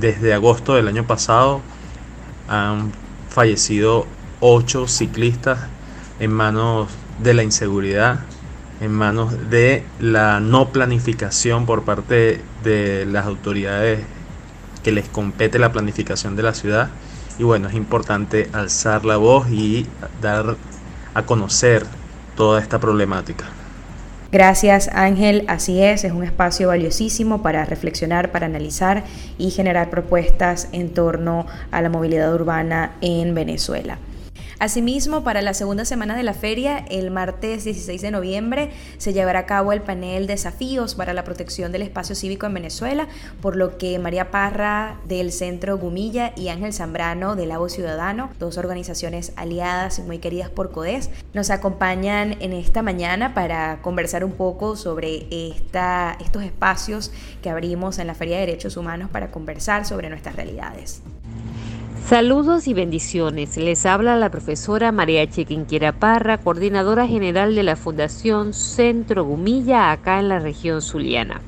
desde 0.00 0.34
agosto 0.34 0.74
del 0.74 0.86
año 0.86 1.06
pasado, 1.06 1.62
han 2.46 2.92
fallecido 3.30 4.06
ocho 4.40 4.86
ciclistas 4.86 5.60
en 6.18 6.30
manos 6.30 6.90
de 7.22 7.32
la 7.32 7.42
inseguridad 7.42 8.20
en 8.80 8.92
manos 8.92 9.50
de 9.50 9.84
la 10.00 10.40
no 10.40 10.70
planificación 10.70 11.66
por 11.66 11.84
parte 11.84 12.40
de 12.64 13.06
las 13.06 13.26
autoridades 13.26 14.00
que 14.82 14.92
les 14.92 15.08
compete 15.08 15.58
la 15.58 15.72
planificación 15.72 16.36
de 16.36 16.42
la 16.42 16.54
ciudad. 16.54 16.88
Y 17.38 17.44
bueno, 17.44 17.68
es 17.68 17.74
importante 17.74 18.48
alzar 18.52 19.04
la 19.04 19.16
voz 19.16 19.50
y 19.50 19.86
dar 20.20 20.56
a 21.14 21.22
conocer 21.22 21.84
toda 22.36 22.60
esta 22.60 22.78
problemática. 22.78 23.46
Gracias 24.32 24.88
Ángel, 24.94 25.44
así 25.48 25.82
es, 25.82 26.04
es 26.04 26.12
un 26.12 26.22
espacio 26.22 26.68
valiosísimo 26.68 27.42
para 27.42 27.64
reflexionar, 27.64 28.30
para 28.30 28.46
analizar 28.46 29.02
y 29.38 29.50
generar 29.50 29.90
propuestas 29.90 30.68
en 30.70 30.94
torno 30.94 31.46
a 31.72 31.82
la 31.82 31.88
movilidad 31.88 32.32
urbana 32.32 32.92
en 33.00 33.34
Venezuela. 33.34 33.98
Asimismo, 34.60 35.24
para 35.24 35.40
la 35.40 35.54
segunda 35.54 35.86
semana 35.86 36.14
de 36.14 36.22
la 36.22 36.34
feria, 36.34 36.84
el 36.90 37.10
martes 37.10 37.64
16 37.64 38.02
de 38.02 38.10
noviembre, 38.10 38.70
se 38.98 39.14
llevará 39.14 39.38
a 39.38 39.46
cabo 39.46 39.72
el 39.72 39.80
panel 39.80 40.26
Desafíos 40.26 40.94
para 40.94 41.14
la 41.14 41.24
protección 41.24 41.72
del 41.72 41.80
espacio 41.80 42.14
cívico 42.14 42.44
en 42.44 42.52
Venezuela, 42.52 43.08
por 43.40 43.56
lo 43.56 43.78
que 43.78 43.98
María 43.98 44.30
Parra 44.30 45.00
del 45.08 45.32
Centro 45.32 45.78
Gumilla 45.78 46.34
y 46.36 46.48
Ángel 46.48 46.74
Zambrano 46.74 47.36
del 47.36 47.48
Lago 47.48 47.70
Ciudadano, 47.70 48.28
dos 48.38 48.58
organizaciones 48.58 49.32
aliadas 49.36 49.98
y 49.98 50.02
muy 50.02 50.18
queridas 50.18 50.50
por 50.50 50.72
CODES, 50.72 51.08
nos 51.32 51.48
acompañan 51.48 52.36
en 52.42 52.52
esta 52.52 52.82
mañana 52.82 53.32
para 53.32 53.80
conversar 53.80 54.26
un 54.26 54.32
poco 54.32 54.76
sobre 54.76 55.26
estos 55.30 56.42
espacios 56.42 57.12
que 57.40 57.48
abrimos 57.48 57.98
en 57.98 58.08
la 58.08 58.14
Feria 58.14 58.34
de 58.34 58.44
Derechos 58.44 58.76
Humanos 58.76 59.08
para 59.10 59.30
conversar 59.30 59.86
sobre 59.86 60.10
nuestras 60.10 60.36
realidades. 60.36 61.00
Saludos 62.10 62.66
y 62.66 62.74
bendiciones. 62.74 63.56
Les 63.56 63.86
habla 63.86 64.16
la 64.16 64.30
profesora 64.30 64.90
María 64.90 65.30
Chequinquiera 65.30 65.92
Parra, 65.92 66.38
coordinadora 66.38 67.06
general 67.06 67.54
de 67.54 67.62
la 67.62 67.76
Fundación 67.76 68.52
Centro 68.52 69.22
Gumilla 69.22 69.92
acá 69.92 70.18
en 70.18 70.28
la 70.28 70.40
región 70.40 70.82
zuliana. 70.82 71.40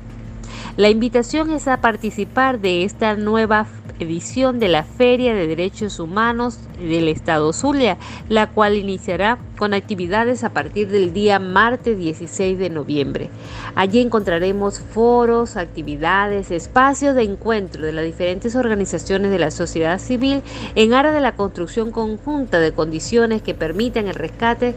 La 0.75 0.89
invitación 0.89 1.51
es 1.51 1.67
a 1.67 1.81
participar 1.81 2.59
de 2.59 2.83
esta 2.83 3.15
nueva 3.15 3.67
edición 3.99 4.57
de 4.57 4.69
la 4.69 4.83
Feria 4.83 5.35
de 5.35 5.45
Derechos 5.45 5.99
Humanos 5.99 6.57
del 6.79 7.09
Estado 7.09 7.53
Zulia, 7.53 7.99
la 8.27 8.49
cual 8.49 8.75
iniciará 8.75 9.37
con 9.59 9.75
actividades 9.75 10.43
a 10.43 10.49
partir 10.49 10.87
del 10.87 11.13
día 11.13 11.37
martes 11.37 11.99
16 11.99 12.57
de 12.57 12.71
noviembre. 12.71 13.29
Allí 13.75 14.01
encontraremos 14.01 14.79
foros, 14.79 15.57
actividades, 15.57 16.49
espacios 16.49 17.13
de 17.13 17.21
encuentro 17.21 17.85
de 17.85 17.91
las 17.91 18.05
diferentes 18.05 18.55
organizaciones 18.55 19.29
de 19.29 19.37
la 19.37 19.51
sociedad 19.51 19.99
civil 19.99 20.41
en 20.73 20.95
aras 20.95 21.13
de 21.13 21.21
la 21.21 21.35
construcción 21.35 21.91
conjunta 21.91 22.59
de 22.59 22.71
condiciones 22.71 23.43
que 23.43 23.53
permitan 23.53 24.07
el 24.07 24.15
rescate 24.15 24.73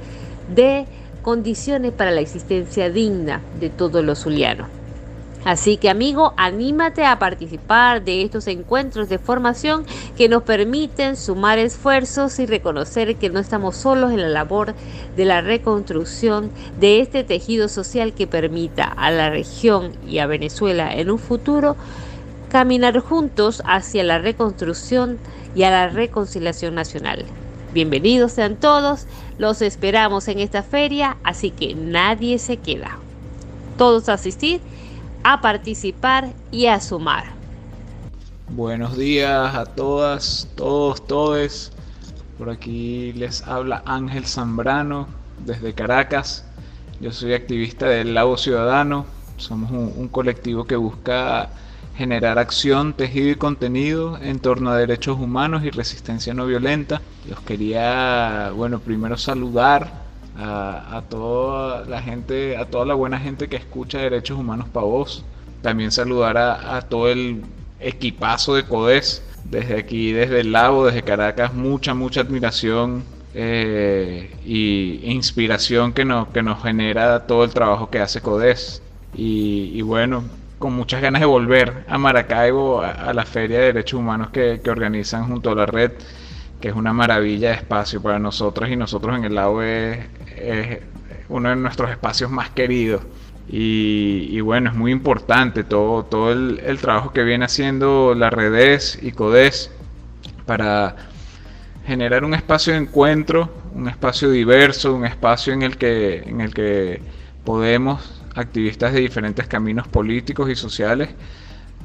de 0.55 0.85
condiciones 1.23 1.93
para 1.93 2.11
la 2.11 2.21
existencia 2.21 2.91
digna 2.91 3.41
de 3.59 3.71
todos 3.71 4.05
los 4.05 4.19
zulianos. 4.19 4.69
Así 5.47 5.77
que 5.77 5.89
amigo, 5.89 6.35
anímate 6.37 7.05
a 7.05 7.21
participar 7.21 8.03
de 8.03 8.23
estos 8.23 8.49
encuentros 8.49 9.09
de 9.09 9.21
formación 9.21 9.87
que 10.17 10.29
nos 10.29 10.43
permiten 10.43 11.15
sumar 11.15 11.61
esfuerzos 11.61 12.41
y 12.41 12.47
reconocer 12.47 13.15
que 13.15 13.31
no 13.31 13.39
estamos 13.39 13.77
solos 13.77 14.11
en 14.11 14.23
la 14.23 14.29
labor 14.29 14.75
de 15.15 15.25
la 15.25 15.43
reconstrucción 15.43 16.51
de 16.81 16.99
este 16.99 17.23
tejido 17.23 17.69
social 17.69 18.13
que 18.13 18.27
permita 18.27 18.87
a 18.87 19.13
la 19.13 19.31
región 19.31 19.93
y 20.05 20.19
a 20.19 20.27
Venezuela 20.27 20.93
en 20.93 21.13
un 21.13 21.21
futuro 21.21 21.77
caminar 22.51 22.99
juntos 22.99 23.63
hacia 23.65 24.03
la 24.03 24.19
reconstrucción 24.19 25.17
y 25.55 25.63
a 25.63 25.71
la 25.71 25.89
reconciliación 25.89 26.75
nacional. 26.75 27.25
Bienvenidos 27.73 28.33
sean 28.33 28.57
todos, 28.57 29.07
los 29.39 29.63
esperamos 29.63 30.27
en 30.27 30.41
esta 30.41 30.65
feria, 30.65 31.19
así 31.23 31.53
que 31.53 31.77
nadie 31.77 32.41
se 32.41 32.57
queda. 32.57 32.99
Todos 33.79 34.09
asistir 34.09 34.61
a 35.27 35.41
participar 35.41 36.33
y 36.53 36.67
a 36.67 36.81
sumar. 36.81 37.25
Buenos 38.51 38.97
días 38.97 39.57
a 39.57 39.65
todas, 39.65 40.49
todos, 40.55 41.05
todes. 41.05 41.73
Por 42.39 42.49
aquí 42.49 43.13
les 43.13 43.43
habla 43.43 43.83
Ángel 43.87 44.25
Zambrano 44.25 45.09
desde 45.45 45.75
Caracas. 45.75 46.45
Yo 47.01 47.11
soy 47.11 47.35
activista 47.35 47.87
del 47.89 48.15
Lago 48.15 48.37
Ciudadano. 48.37 49.05
Somos 49.37 49.73
un, 49.73 50.07
colectivo 50.07 50.65
que 50.65 50.77
busca 50.77 51.49
generar 51.97 52.39
acción, 52.39 52.93
tejido 52.93 53.31
y 53.31 53.35
contenido 53.35 54.19
en 54.23 54.39
torno 54.39 54.71
a 54.71 54.77
derechos 54.77 55.19
humanos 55.19 55.65
y 55.65 55.71
resistencia 55.71 56.35
no 56.35 56.47
violenta. 56.47 57.03
Los 57.29 57.41
quería, 57.41 58.53
bueno, 58.55 58.79
primero 58.79 59.17
saludar 59.17 60.06
a, 60.39 61.03
toda 61.09 61.85
la 61.87 62.03
gente, 62.03 62.57
a 62.57 62.67
toda 62.67 62.85
la 62.85 62.95
buena 62.95 63.19
gente 63.19 63.49
que 63.49 63.57
escucha 63.57 63.99
Derechos 63.99 64.39
Humanos 64.39 64.69
para 64.73 64.87
vos. 64.87 65.25
También 65.63 65.91
saludar 65.91 66.37
a, 66.37 66.81
todo 66.83 67.09
el 67.09 67.43
equipazo 67.81 68.55
de 68.55 68.65
CODES. 68.65 69.23
Desde 69.45 69.79
aquí, 69.79 70.13
desde 70.13 70.41
el 70.41 70.53
lago, 70.53 70.87
desde 70.87 71.03
Caracas, 71.03 71.55
mucha, 71.55 71.95
mucha 71.95 72.21
admiración 72.23 73.05
eh, 73.33 74.35
y 74.45 75.01
inspiración 75.05 75.93
que 75.93 76.05
nos, 76.05 76.29
que 76.29 76.43
nos 76.43 76.63
genera 76.63 77.27
todo 77.27 77.45
el 77.45 77.51
trabajo 77.51 77.89
que 77.91 78.01
hace 78.01 78.21
CODES. 78.21 78.83
Y, 79.15 79.81
bueno, 79.83 80.25
con 80.59 80.75
muchas 80.75 81.01
ganas 81.01 81.21
de 81.21 81.27
volver 81.27 81.85
a 81.89 81.97
Maracaibo, 81.97 82.83
a, 82.83 83.15
la 83.15 83.25
Feria 83.25 83.59
de 83.61 83.67
Derechos 83.67 83.99
Humanos 83.99 84.31
que, 84.31 84.61
que 84.63 84.71
organizan 84.71 85.27
junto 85.29 85.51
a 85.51 85.55
la 85.55 85.67
red 85.67 85.93
que 86.61 86.69
es 86.69 86.75
una 86.75 86.93
maravilla 86.93 87.51
de 87.51 87.57
espacio 87.57 88.03
para 88.03 88.19
nosotros 88.19 88.71
y 88.71 88.77
nosotros 88.77 89.17
en 89.17 89.25
el 89.25 89.35
lago 89.35 89.61
uno 91.29 91.49
de 91.51 91.57
nuestros 91.57 91.91
espacios 91.91 92.31
más 92.31 92.51
queridos. 92.51 93.03
Y, 93.49 94.41
bueno, 94.41 94.71
es 94.71 94.77
muy 94.77 94.91
importante 94.91 95.63
todo, 95.63 96.05
todo 96.05 96.33
el, 96.33 96.79
trabajo 96.81 97.13
que 97.13 97.23
viene 97.23 97.45
haciendo 97.45 98.15
la 98.15 98.29
Redes 98.29 98.99
y 99.01 99.13
CODES 99.13 99.71
para 100.47 100.97
generar 101.87 102.25
un 102.25 102.35
espacio 102.35 102.73
de 102.73 102.81
encuentro, 102.81 103.53
un 103.73 103.89
espacio 103.89 104.31
diverso, 104.31 104.95
un 104.95 105.07
espacio 105.07 105.53
en 105.53 105.63
el 105.63 105.77
que, 105.77 106.25
en 106.27 106.41
el 106.41 106.53
que 106.53 107.01
podemos, 107.45 108.23
activistas 108.35 108.93
de 108.93 109.01
diferentes 109.01 109.47
caminos 109.47 109.87
políticos 109.87 110.51
y 110.51 110.57
sociales, 110.57 111.11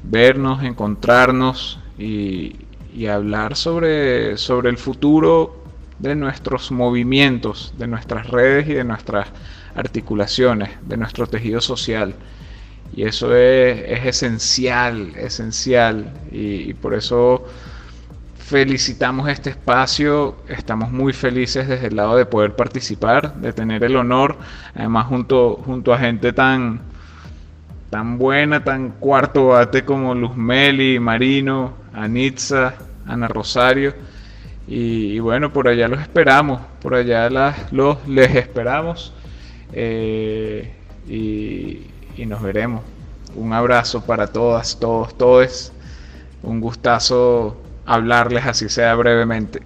vernos, 0.03 0.63
encontrarnos 0.63 1.79
y, 2.00 2.55
y 2.96 3.05
hablar 3.05 3.55
sobre, 3.55 4.38
sobre 4.38 4.72
el 4.72 4.77
futuro 4.77 5.61
de 6.01 6.15
nuestros 6.15 6.72
movimientos, 6.72 7.74
de 7.77 7.88
nuestras 7.88 8.27
redes 8.27 8.67
y 8.67 8.74
de 8.74 8.84
nuestras 8.84 9.27
articulaciones, 9.75 10.72
de 10.81 10.98
nuestro 10.98 11.27
tejido 11.27 11.62
social. 11.62 12.15
Y 12.93 13.03
eso 13.03 13.36
es, 13.36 14.05
esencial, 14.05 15.13
esencial. 15.15 16.12
Y, 16.31 16.74
por 16.74 16.96
eso 16.96 17.46
felicitamos 18.38 19.29
este 19.29 19.51
espacio. 19.51 20.38
Estamos 20.48 20.91
muy 20.91 21.13
felices 21.13 21.67
desde 21.67 21.88
el 21.88 21.96
lado 21.96 22.17
de 22.17 22.25
poder 22.25 22.55
participar, 22.55 23.36
de 23.36 23.53
tener 23.53 23.84
el 23.84 23.96
honor, 23.96 24.38
además 24.75 25.05
junto, 25.05 25.62
junto 25.63 25.93
a 25.93 26.00
gente 26.00 26.34
tan, 26.34 26.81
tan 27.91 28.17
buena, 28.17 28.63
tan 28.63 28.89
cuarto 28.89 29.48
bate 29.50 29.86
como 29.86 30.15
Luz 30.15 30.36
Meli, 30.36 31.00
Marino, 31.00 31.75
Anitza, 31.93 32.74
Ana 33.05 33.27
Rosario. 33.27 33.93
Y, 34.74 35.20
bueno, 35.20 35.51
por 35.51 35.68
allá 35.68 35.90
los 35.90 36.00
esperamos, 36.00 36.62
por 36.82 36.96
allá 36.96 37.30
los, 37.72 38.08
les 38.08 38.34
esperamos. 38.36 39.13
Eh, 39.74 40.72
y, 41.10 41.88
y 42.16 42.25
nos 42.25 42.42
veremos. 42.42 42.82
Un 43.36 43.51
abrazo 43.51 44.06
para 44.06 44.28
todas, 44.28 44.80
todos, 44.80 45.18
todos. 45.18 45.74
Un 46.42 46.62
gustazo 46.62 47.62
hablarles 47.86 48.46
así 48.46 48.70
sea 48.70 48.96
brevemente. 48.96 49.62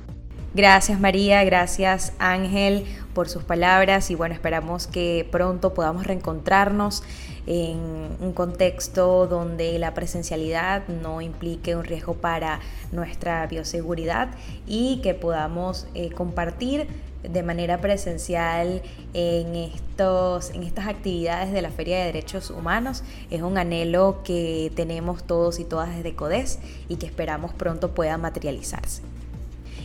Gracias 0.55 0.99
María, 0.99 1.43
gracias 1.43 2.13
Ángel 2.17 2.85
por 3.13 3.29
sus 3.29 3.43
palabras 3.43 4.09
y 4.09 4.15
bueno, 4.15 4.33
esperamos 4.33 4.87
que 4.87 5.27
pronto 5.31 5.73
podamos 5.73 6.07
reencontrarnos 6.07 7.03
en 7.47 7.77
un 8.19 8.33
contexto 8.33 9.27
donde 9.27 9.77
la 9.79 9.93
presencialidad 9.93 10.87
no 10.87 11.21
implique 11.21 11.75
un 11.75 11.83
riesgo 11.83 12.15
para 12.15 12.59
nuestra 12.91 13.45
bioseguridad 13.47 14.29
y 14.65 15.01
que 15.01 15.13
podamos 15.13 15.87
eh, 15.93 16.09
compartir 16.11 16.87
de 17.23 17.43
manera 17.43 17.81
presencial 17.81 18.81
en, 19.13 19.55
estos, 19.55 20.51
en 20.51 20.63
estas 20.63 20.87
actividades 20.87 21.51
de 21.51 21.61
la 21.61 21.71
Feria 21.71 21.99
de 21.99 22.05
Derechos 22.05 22.49
Humanos. 22.49 23.03
Es 23.29 23.41
un 23.41 23.57
anhelo 23.57 24.21
que 24.23 24.71
tenemos 24.75 25.23
todos 25.23 25.59
y 25.59 25.63
todas 25.63 25.95
desde 25.95 26.15
CODES 26.15 26.59
y 26.87 26.97
que 26.97 27.05
esperamos 27.05 27.53
pronto 27.53 27.93
pueda 27.93 28.17
materializarse. 28.17 29.01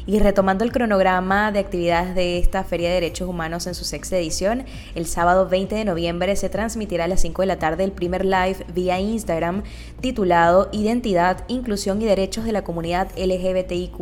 Y 0.07 0.19
retomando 0.19 0.64
el 0.64 0.73
cronograma 0.73 1.52
de 1.52 1.59
actividades 1.59 2.14
de 2.14 2.38
esta 2.38 2.64
Feria 2.64 2.88
de 2.88 2.95
Derechos 2.95 3.28
Humanos 3.28 3.66
en 3.66 3.75
su 3.75 3.85
sexta 3.85 4.16
edición, 4.16 4.64
el 4.95 5.07
sábado 5.07 5.49
20 5.49 5.75
de 5.75 5.85
noviembre 5.85 6.35
se 6.37 6.49
transmitirá 6.49 7.04
a 7.04 7.09
las 7.09 7.21
5 7.21 7.42
de 7.42 7.47
la 7.47 7.59
tarde 7.59 7.85
el 7.85 7.92
primer 7.92 8.25
live 8.25 8.64
vía 8.75 8.99
Instagram 8.99 9.62
titulado 10.00 10.69
Identidad, 10.73 11.45
Inclusión 11.49 12.00
y 12.02 12.07
Derechos 12.07 12.45
de 12.45 12.52
la 12.52 12.64
Comunidad 12.64 13.09
LGBTIQ 13.16 14.00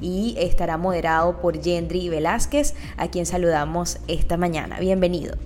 y 0.00 0.34
estará 0.38 0.76
moderado 0.76 1.40
por 1.40 1.60
Yendri 1.60 2.08
Velázquez, 2.08 2.74
a 2.96 3.08
quien 3.08 3.26
saludamos 3.26 3.98
esta 4.08 4.36
mañana. 4.36 4.80
Bienvenido. 4.80 5.36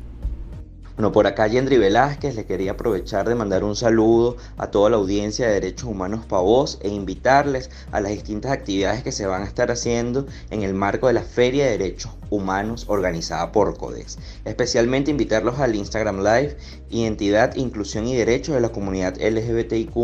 Bueno, 0.96 1.10
por 1.10 1.26
acá 1.26 1.48
Yendri 1.48 1.76
Velázquez 1.76 2.36
le 2.36 2.46
quería 2.46 2.70
aprovechar 2.72 3.28
de 3.28 3.34
mandar 3.34 3.64
un 3.64 3.74
saludo 3.74 4.36
a 4.56 4.70
toda 4.70 4.90
la 4.90 4.96
audiencia 4.96 5.48
de 5.48 5.54
Derechos 5.54 5.88
Humanos 5.88 6.24
Pavos 6.24 6.78
e 6.82 6.88
invitarles 6.88 7.68
a 7.90 8.00
las 8.00 8.12
distintas 8.12 8.52
actividades 8.52 9.02
que 9.02 9.10
se 9.10 9.26
van 9.26 9.42
a 9.42 9.46
estar 9.46 9.72
haciendo 9.72 10.24
en 10.50 10.62
el 10.62 10.72
marco 10.72 11.08
de 11.08 11.14
la 11.14 11.22
Feria 11.22 11.64
de 11.64 11.78
Derechos 11.78 12.12
Humanos 12.34 12.84
organizada 12.88 13.52
por 13.52 13.76
CODES. 13.76 14.18
Especialmente 14.44 15.10
invitarlos 15.10 15.58
al 15.58 15.74
Instagram 15.74 16.18
Live 16.18 16.56
Identidad, 16.90 17.56
Inclusión 17.56 18.06
y 18.06 18.14
Derechos 18.14 18.54
de 18.54 18.60
la 18.60 18.68
Comunidad 18.68 19.16
LGBTIQ, 19.20 19.94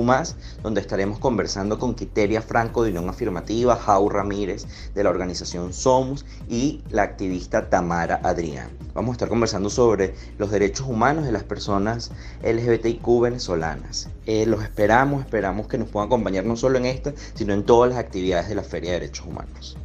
donde 0.63 0.81
estaremos 0.81 1.21
conversando 1.21 1.79
con 1.79 1.95
Quiteria 1.95 2.43
Franco 2.43 2.83
de 2.83 2.91
Unión 2.91 3.09
Afirmativa, 3.09 3.77
Jau 3.77 4.09
Ramírez 4.09 4.67
de 4.95 5.05
la 5.05 5.11
organización 5.11 5.73
Somos 5.73 6.27
y 6.49 6.83
la 6.91 7.03
activista 7.03 7.71
Tamara 7.71 8.21
Adrián. 8.25 8.71
Vamos 8.93 9.11
a 9.11 9.13
estar 9.13 9.29
conversando 9.29 9.71
sobre 9.71 10.15
los 10.39 10.51
derechos 10.51 10.89
humanos 10.89 11.25
de 11.25 11.33
las 11.33 11.45
personas 11.45 12.11
LGBTIQ 12.43 13.21
venezolanas. 13.21 14.09
Eh, 14.27 14.47
los 14.47 14.63
esperamos, 14.63 15.21
esperamos 15.21 15.69
que 15.69 15.79
nos 15.79 15.89
puedan 15.89 16.09
acompañar 16.09 16.45
no 16.45 16.57
solo 16.57 16.79
en 16.79 16.87
esta, 16.87 17.13
sino 17.35 17.55
en 17.55 17.65
todas 17.65 17.91
las 17.91 17.99
actividades 17.99 18.49
de 18.49 18.57
la 18.57 18.63
Feria 18.63 18.93
de 18.93 19.01
Derechos 19.01 19.27
Humanos. 19.27 19.77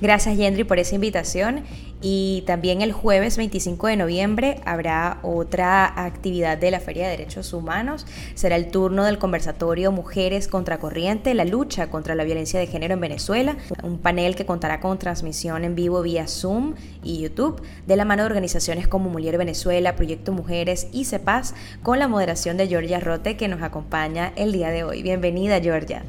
Gracias 0.00 0.36
Yendri 0.36 0.64
por 0.64 0.78
esa 0.78 0.94
invitación 0.94 1.64
y 2.02 2.44
también 2.46 2.82
el 2.82 2.92
jueves 2.92 3.38
25 3.38 3.86
de 3.86 3.96
noviembre 3.96 4.60
habrá 4.66 5.20
otra 5.22 5.86
actividad 6.04 6.58
de 6.58 6.70
la 6.70 6.80
Feria 6.80 7.04
de 7.04 7.16
Derechos 7.16 7.54
Humanos. 7.54 8.06
Será 8.34 8.56
el 8.56 8.68
turno 8.68 9.04
del 9.04 9.16
conversatorio 9.16 9.92
Mujeres 9.92 10.48
contra 10.48 10.78
Corriente, 10.78 11.32
la 11.32 11.46
lucha 11.46 11.88
contra 11.88 12.14
la 12.14 12.24
violencia 12.24 12.60
de 12.60 12.66
género 12.66 12.92
en 12.92 13.00
Venezuela, 13.00 13.56
un 13.82 13.96
panel 13.96 14.36
que 14.36 14.44
contará 14.44 14.80
con 14.80 14.98
transmisión 14.98 15.64
en 15.64 15.74
vivo 15.74 16.02
vía 16.02 16.28
Zoom 16.28 16.74
y 17.02 17.20
YouTube 17.20 17.62
de 17.86 17.96
la 17.96 18.04
mano 18.04 18.22
de 18.22 18.26
organizaciones 18.26 18.88
como 18.88 19.08
Mujer 19.08 19.38
Venezuela, 19.38 19.96
Proyecto 19.96 20.32
Mujeres 20.32 20.88
y 20.92 21.06
CEPAS 21.06 21.54
con 21.82 21.98
la 21.98 22.06
moderación 22.06 22.58
de 22.58 22.68
Georgia 22.68 23.00
Rote 23.00 23.38
que 23.38 23.48
nos 23.48 23.62
acompaña 23.62 24.34
el 24.36 24.52
día 24.52 24.68
de 24.68 24.84
hoy. 24.84 25.02
Bienvenida 25.02 25.58
Georgia. 25.58 26.04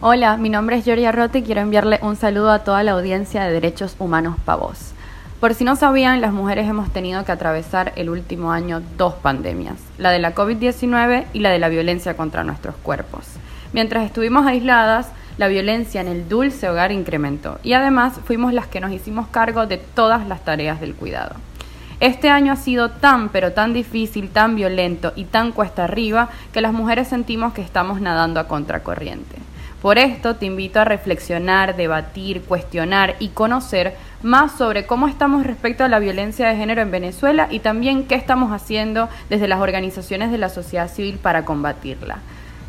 Hola, 0.00 0.36
mi 0.36 0.48
nombre 0.50 0.76
es 0.76 0.84
Georgia 0.84 1.12
Rote 1.12 1.38
y 1.38 1.42
quiero 1.42 1.60
enviarle 1.60 2.00
un 2.02 2.16
saludo 2.16 2.50
a 2.50 2.58
toda 2.58 2.82
la 2.82 2.92
audiencia 2.92 3.44
de 3.44 3.52
Derechos 3.52 3.94
Humanos 3.98 4.36
Pavos. 4.44 4.92
Por 5.40 5.54
si 5.54 5.64
no 5.64 5.76
sabían, 5.76 6.20
las 6.20 6.32
mujeres 6.32 6.68
hemos 6.68 6.92
tenido 6.92 7.24
que 7.24 7.32
atravesar 7.32 7.92
el 7.96 8.10
último 8.10 8.50
año 8.50 8.82
dos 8.98 9.14
pandemias, 9.14 9.76
la 9.96 10.10
de 10.10 10.18
la 10.18 10.34
COVID-19 10.34 11.26
y 11.32 11.38
la 11.38 11.50
de 11.50 11.60
la 11.60 11.68
violencia 11.68 12.16
contra 12.16 12.42
nuestros 12.42 12.74
cuerpos. 12.76 13.24
Mientras 13.72 14.04
estuvimos 14.04 14.46
aisladas, 14.46 15.10
la 15.38 15.48
violencia 15.48 16.00
en 16.00 16.08
el 16.08 16.28
dulce 16.28 16.68
hogar 16.68 16.90
incrementó 16.90 17.58
y 17.62 17.72
además 17.72 18.14
fuimos 18.24 18.52
las 18.52 18.66
que 18.66 18.80
nos 18.80 18.92
hicimos 18.92 19.28
cargo 19.28 19.66
de 19.66 19.78
todas 19.78 20.26
las 20.26 20.44
tareas 20.44 20.80
del 20.80 20.96
cuidado. 20.96 21.36
Este 22.00 22.28
año 22.28 22.52
ha 22.52 22.56
sido 22.56 22.90
tan 22.90 23.28
pero 23.28 23.52
tan 23.52 23.72
difícil, 23.72 24.28
tan 24.28 24.56
violento 24.56 25.12
y 25.14 25.24
tan 25.24 25.52
cuesta 25.52 25.84
arriba 25.84 26.28
que 26.52 26.60
las 26.60 26.72
mujeres 26.72 27.08
sentimos 27.08 27.54
que 27.54 27.62
estamos 27.62 28.00
nadando 28.00 28.40
a 28.40 28.48
contracorriente. 28.48 29.43
Por 29.84 29.98
esto 29.98 30.36
te 30.36 30.46
invito 30.46 30.80
a 30.80 30.86
reflexionar, 30.86 31.76
debatir, 31.76 32.40
cuestionar 32.40 33.16
y 33.18 33.28
conocer 33.28 33.94
más 34.22 34.52
sobre 34.52 34.86
cómo 34.86 35.08
estamos 35.08 35.44
respecto 35.46 35.84
a 35.84 35.88
la 35.88 35.98
violencia 35.98 36.48
de 36.48 36.56
género 36.56 36.80
en 36.80 36.90
Venezuela 36.90 37.48
y 37.50 37.58
también 37.58 38.06
qué 38.06 38.14
estamos 38.14 38.50
haciendo 38.50 39.10
desde 39.28 39.46
las 39.46 39.60
organizaciones 39.60 40.30
de 40.30 40.38
la 40.38 40.48
sociedad 40.48 40.90
civil 40.90 41.18
para 41.18 41.44
combatirla. 41.44 42.20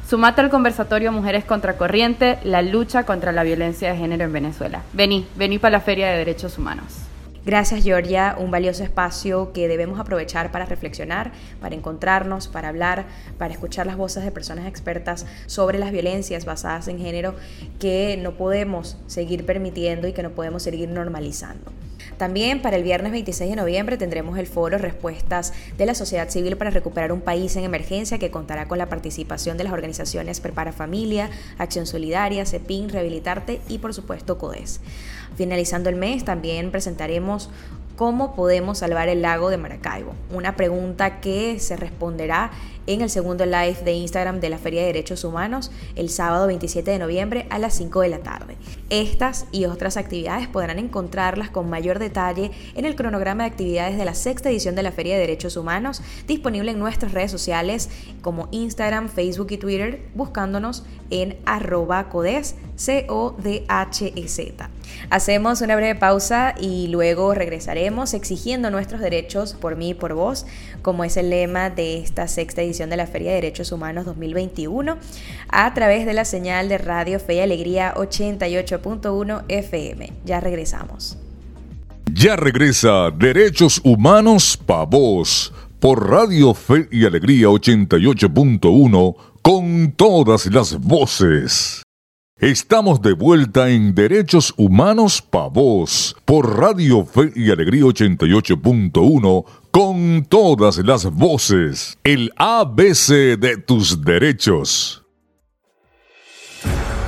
Sumate 0.06 0.41
al 0.41 0.49
conversatorio 0.49 1.13
Mujeres 1.13 1.45
contra 1.45 1.78
Corriente, 1.78 2.38
la 2.43 2.62
lucha 2.62 3.06
contra 3.06 3.32
la 3.32 3.43
violencia 3.43 3.93
de 3.93 3.97
género 3.97 4.25
en 4.25 4.34
Venezuela. 4.34 4.82
Vení, 4.91 5.25
vení 5.38 5.58
para 5.58 5.78
la 5.78 5.80
Feria 5.80 6.10
de 6.10 6.17
Derechos 6.17 6.58
Humanos. 6.58 7.04
Gracias 7.45 7.84
Georgia, 7.84 8.36
un 8.39 8.49
valioso 8.49 8.84
espacio 8.84 9.53
que 9.53 9.67
debemos 9.67 9.99
aprovechar 9.99 10.51
para 10.51 10.65
reflexionar, 10.65 11.31
para 11.62 11.75
encontrarnos, 11.75 12.47
para 12.47 12.69
hablar, 12.69 13.05
para 13.38 13.53
escuchar 13.53 13.86
las 13.86 13.97
voces 13.97 14.23
de 14.23 14.31
personas 14.31 14.65
expertas 14.65 15.27
sobre 15.45 15.77
las 15.77 15.91
violencias 15.91 16.43
basadas 16.43 16.88
en 16.88 16.97
género 16.97 17.36
que 17.77 18.17
no 18.19 18.31
podemos 18.31 18.97
seguir 19.05 19.45
permitiendo 19.45 20.08
y 20.08 20.13
que 20.13 20.23
no 20.23 20.31
podemos 20.31 20.63
seguir 20.63 20.89
normalizando. 20.89 21.71
También 22.17 22.62
para 22.62 22.78
el 22.78 22.84
viernes 22.84 23.12
26 23.12 23.49
de 23.49 23.56
noviembre 23.56 23.97
tendremos 23.97 24.38
el 24.38 24.47
foro 24.47 24.78
Respuestas 24.78 25.54
de 25.78 25.86
la 25.86 25.95
Sociedad 25.95 26.30
Civil 26.30 26.56
para 26.56 26.69
Recuperar 26.69 27.12
un 27.12 27.21
País 27.21 27.56
en 27.58 27.65
Emergencia 27.65 28.19
que 28.19 28.32
contará 28.32 28.67
con 28.67 28.78
la 28.78 28.88
participación 28.88 29.58
de 29.58 29.65
las 29.65 29.73
organizaciones 29.73 30.39
Prepara 30.39 30.71
Familia, 30.71 31.30
Acción 31.58 31.86
Solidaria, 31.86 32.45
CEPIN, 32.45 32.89
Rehabilitarte 32.89 33.60
y 33.67 33.80
por 33.80 33.93
supuesto 33.93 34.38
CODES. 34.38 34.80
Finalizando 35.36 35.89
el 35.89 35.97
mes 35.97 36.23
también 36.23 36.71
presentaremos 36.71 37.49
¿Cómo 37.95 38.36
podemos 38.36 38.80
salvar 38.80 39.08
el 39.08 39.21
lago 39.21 39.49
de 39.49 39.56
Maracaibo? 39.56 40.15
Una 40.30 40.58
pregunta 40.58 41.21
que 41.21 41.60
se 41.60 41.78
responderá 41.78 42.51
en 42.88 43.02
el 43.02 43.10
segundo 43.10 43.45
live 43.45 43.78
de 43.84 43.93
Instagram 43.93 44.39
de 44.39 44.50
la 44.50 44.58
Feria 44.58 44.82
de 44.82 44.88
Derechos 44.88 45.24
Humanos 45.24 45.71
el 45.95 46.10
sábado 46.10 46.48
27 46.48 46.91
de 46.91 47.00
noviembre 47.00 47.48
a 47.50 47.60
las 47.60 47.74
5 47.76 48.02
de 48.02 48.10
la 48.10 48.19
tarde. 48.19 48.58
Estas 48.89 49.45
y 49.52 49.65
otras 49.65 49.98
actividades 49.98 50.48
podrán 50.48 50.80
encontrarlas 50.80 51.50
con 51.50 51.69
mayor 51.69 52.00
detalle 52.00 52.52
en 52.76 52.86
el 52.86 52.95
cronograma 52.95 53.43
de 53.43 53.50
actividades 53.50 53.98
de 53.98 54.06
la 54.06 54.13
sexta 54.13 54.50
edición 54.50 54.76
de 54.76 54.84
la 54.84 54.91
Feria 54.91 55.15
de 55.15 55.21
Derechos 55.21 55.58
Humanos, 55.58 56.02
disponible 56.28 56.71
en 56.71 56.80
nuestras 56.80 57.12
redes 57.13 57.32
sociales 57.32 57.89
como 58.21 58.48
Instagram, 58.52 59.10
Facebook 59.10 59.48
y 59.52 59.58
Twitter, 59.58 60.02
buscándonos 60.13 60.84
en 61.10 61.38
arroba 61.45 62.10
codes, 62.10 62.56
C-O-D-H-E-Z. 62.76 64.69
Hacemos 65.10 65.62
una 65.62 65.76
breve 65.76 65.95
pausa 65.95 66.54
y 66.60 66.88
luego 66.88 67.34
regresaremos 67.34 68.13
exigiendo 68.13 68.69
nuestros 68.69 69.02
derechos 69.02 69.54
por 69.54 69.76
mí 69.76 69.89
y 69.89 69.93
por 69.93 70.13
vos, 70.13 70.45
como 70.82 71.04
es 71.04 71.17
el 71.17 71.30
lema 71.30 71.69
de 71.69 72.00
esta 72.00 72.28
sexta 72.28 72.62
edición 72.62 72.74
de 72.75 72.97
la 72.97 73.07
Feria 73.07 73.29
de 73.29 73.35
Derechos 73.35 73.71
Humanos 73.71 74.05
2021, 74.05 74.97
a 75.47 75.73
través 75.73 76.05
de 76.05 76.13
la 76.13 76.25
señal 76.25 76.67
de 76.67 76.77
Radio 76.77 77.19
Fe 77.19 77.35
y 77.35 77.39
Alegría 77.39 77.93
88.1 77.95 79.43
FM. 79.47 80.11
Ya 80.25 80.41
regresamos. 80.41 81.17
Ya 82.13 82.35
regresa 82.35 83.11
Derechos 83.11 83.79
Humanos 83.83 84.57
Pa' 84.57 84.83
Vos 84.83 85.53
por 85.79 86.09
Radio 86.09 86.53
Fe 86.53 86.88
y 86.91 87.05
Alegría 87.05 87.47
88.1 87.47 89.15
con 89.41 89.93
todas 89.93 90.45
las 90.47 90.77
voces. 90.77 91.81
Estamos 92.38 93.01
de 93.01 93.13
vuelta 93.13 93.69
en 93.69 93.95
Derechos 93.95 94.53
Humanos 94.57 95.21
Pa' 95.21 95.47
Vos 95.47 96.17
por 96.25 96.59
Radio 96.59 97.05
Fe 97.05 97.31
y 97.33 97.49
Alegría 97.49 97.83
88.1 97.83 99.45
con 99.75 100.23
todas 100.23 100.77
las 100.77 101.03
voces. 101.03 101.97
El 102.05 102.31
ABC 102.38 103.38
de 103.38 103.57
tus 103.57 104.01
derechos. 104.05 105.03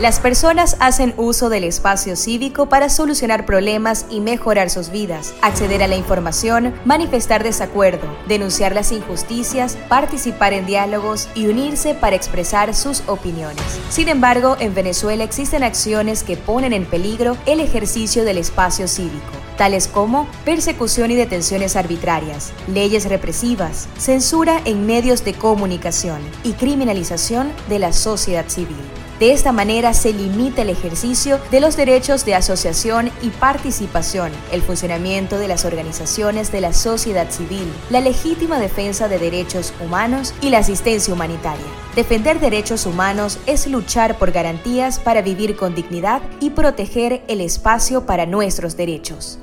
Las 0.02 0.20
personas 0.20 0.76
hacen 0.82 1.14
uso 1.16 1.48
del 1.48 1.64
espacio 1.64 2.18
cívico 2.18 2.68
para 2.68 2.90
solucionar 2.90 3.46
problemas 3.46 4.06
y 4.10 4.20
mejorar 4.20 4.70
sus 4.70 4.90
vidas, 4.90 5.34
acceder 5.42 5.82
a 5.82 5.88
la 5.88 5.96
información, 5.96 6.74
manifestar 6.84 7.42
desacuerdo, 7.42 8.06
denunciar 8.28 8.76
las 8.76 8.92
injusticias, 8.92 9.78
participar 9.88 10.52
en 10.52 10.66
diálogos 10.66 11.30
y 11.36 11.48
unirse 11.48 11.96
para 11.96 12.18
expresar 12.18 12.76
sus 12.76 13.02
opiniones. 13.08 13.80
Sin 13.90 14.10
embargo, 14.10 14.58
en 14.60 14.76
Venezuela 14.76 15.24
existen 15.24 15.64
acciones 15.64 16.22
que 16.22 16.36
ponen 16.36 16.74
en 16.74 16.84
peligro 16.84 17.38
el 17.46 17.62
ejercicio 17.62 18.26
del 18.26 18.40
espacio 18.40 18.90
cívico 18.90 19.47
tales 19.58 19.88
como 19.88 20.28
persecución 20.46 21.12
y 21.12 21.16
detenciones 21.16 21.76
arbitrarias, 21.76 22.54
leyes 22.68 23.10
represivas, 23.10 23.90
censura 23.98 24.62
en 24.64 24.86
medios 24.86 25.26
de 25.26 25.34
comunicación 25.34 26.22
y 26.44 26.54
criminalización 26.54 27.52
de 27.68 27.80
la 27.80 27.92
sociedad 27.92 28.48
civil. 28.48 28.78
De 29.20 29.32
esta 29.32 29.52
manera 29.52 29.96
se 29.96 30.14
limita 30.14 30.62
el 30.62 30.70
ejercicio 30.70 31.40
de 31.50 31.60
los 31.60 31.76
derechos 31.76 32.24
de 32.24 32.36
asociación 32.36 33.10
y 33.24 33.30
participación, 33.30 34.32
el 34.52 34.62
funcionamiento 34.62 35.40
de 35.40 35.48
las 35.48 35.66
organizaciones 35.66 36.52
de 36.52 36.62
la 36.62 36.72
sociedad 36.72 37.32
civil, 37.32 37.68
la 37.90 38.00
legítima 38.00 38.60
defensa 38.60 39.08
de 39.08 39.18
derechos 39.18 39.74
humanos 39.84 40.36
y 40.40 40.52
la 40.52 40.60
asistencia 40.60 41.12
humanitaria. 41.12 41.66
Defender 41.96 42.40
derechos 42.40 42.86
humanos 42.86 43.40
es 43.48 43.66
luchar 43.66 44.20
por 44.20 44.32
garantías 44.32 45.00
para 45.00 45.24
vivir 45.24 45.56
con 45.56 45.74
dignidad 45.74 46.22
y 46.40 46.52
proteger 46.52 47.24
el 47.28 47.42
espacio 47.42 48.06
para 48.06 48.28
nuestros 48.28 48.78
derechos. 48.78 49.40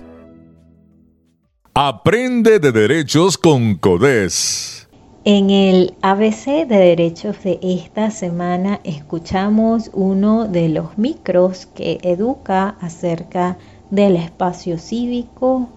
Aprende 1.76 2.60
de 2.60 2.70
derechos 2.70 3.36
con 3.36 3.74
CODES. 3.74 4.86
En 5.24 5.50
el 5.50 5.94
ABC 6.02 6.68
de 6.68 6.76
Derechos 6.76 7.42
de 7.42 7.58
esta 7.62 8.12
semana 8.12 8.78
escuchamos 8.84 9.90
uno 9.92 10.46
de 10.46 10.68
los 10.68 10.96
micros 10.98 11.66
que 11.66 11.98
educa 12.02 12.76
acerca 12.80 13.58
del 13.90 14.14
espacio 14.14 14.78
cívico 14.78 15.68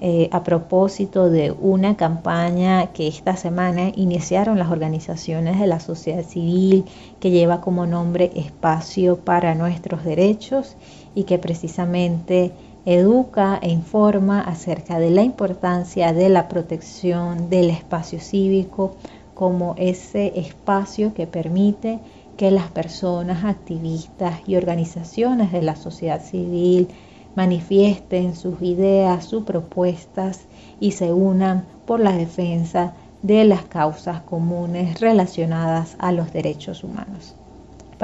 eh, 0.00 0.28
a 0.32 0.42
propósito 0.42 1.30
de 1.30 1.52
una 1.52 1.96
campaña 1.96 2.88
que 2.88 3.06
esta 3.06 3.36
semana 3.36 3.92
iniciaron 3.94 4.58
las 4.58 4.72
organizaciones 4.72 5.60
de 5.60 5.68
la 5.68 5.78
sociedad 5.78 6.24
civil 6.24 6.84
que 7.20 7.30
lleva 7.30 7.60
como 7.60 7.86
nombre 7.86 8.32
Espacio 8.34 9.18
para 9.18 9.54
nuestros 9.54 10.02
Derechos 10.02 10.74
y 11.14 11.22
que 11.22 11.38
precisamente 11.38 12.50
educa 12.86 13.58
e 13.62 13.70
informa 13.70 14.40
acerca 14.40 14.98
de 14.98 15.10
la 15.10 15.22
importancia 15.22 16.12
de 16.12 16.28
la 16.28 16.48
protección 16.48 17.48
del 17.48 17.70
espacio 17.70 18.20
cívico 18.20 18.96
como 19.34 19.74
ese 19.78 20.38
espacio 20.38 21.14
que 21.14 21.26
permite 21.26 21.98
que 22.36 22.50
las 22.50 22.70
personas, 22.70 23.44
activistas 23.44 24.40
y 24.46 24.56
organizaciones 24.56 25.52
de 25.52 25.62
la 25.62 25.76
sociedad 25.76 26.22
civil 26.22 26.88
manifiesten 27.34 28.36
sus 28.36 28.60
ideas, 28.62 29.24
sus 29.24 29.44
propuestas 29.44 30.42
y 30.78 30.92
se 30.92 31.12
unan 31.12 31.64
por 31.86 32.00
la 32.00 32.12
defensa 32.12 32.94
de 33.22 33.44
las 33.44 33.64
causas 33.64 34.20
comunes 34.22 35.00
relacionadas 35.00 35.96
a 35.98 36.12
los 36.12 36.32
derechos 36.32 36.84
humanos. 36.84 37.34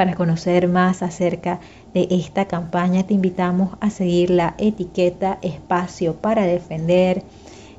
Para 0.00 0.14
conocer 0.14 0.66
más 0.66 1.02
acerca 1.02 1.60
de 1.92 2.08
esta 2.10 2.46
campaña 2.46 3.06
te 3.06 3.12
invitamos 3.12 3.76
a 3.80 3.90
seguir 3.90 4.30
la 4.30 4.54
etiqueta 4.56 5.38
Espacio 5.42 6.14
para 6.14 6.46
Defender 6.46 7.22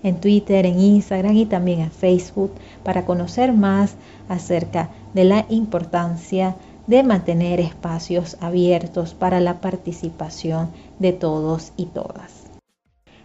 en 0.04 0.22
Twitter, 0.22 0.68
en 0.68 0.80
Instagram 0.80 1.36
y 1.36 1.48
también 1.48 1.80
en 1.80 1.90
Facebook 1.90 2.52
para 2.84 3.06
conocer 3.06 3.54
más 3.54 3.96
acerca 4.30 4.92
de 5.16 5.24
la 5.24 5.48
importancia 5.50 6.58
de 6.86 7.02
mantener 7.02 7.60
espacios 7.60 8.38
abiertos 8.40 9.16
para 9.16 9.40
la 9.40 9.60
participación 9.60 10.70
de 11.00 11.14
todos 11.14 11.74
y 11.76 11.88
todas. 11.88 12.44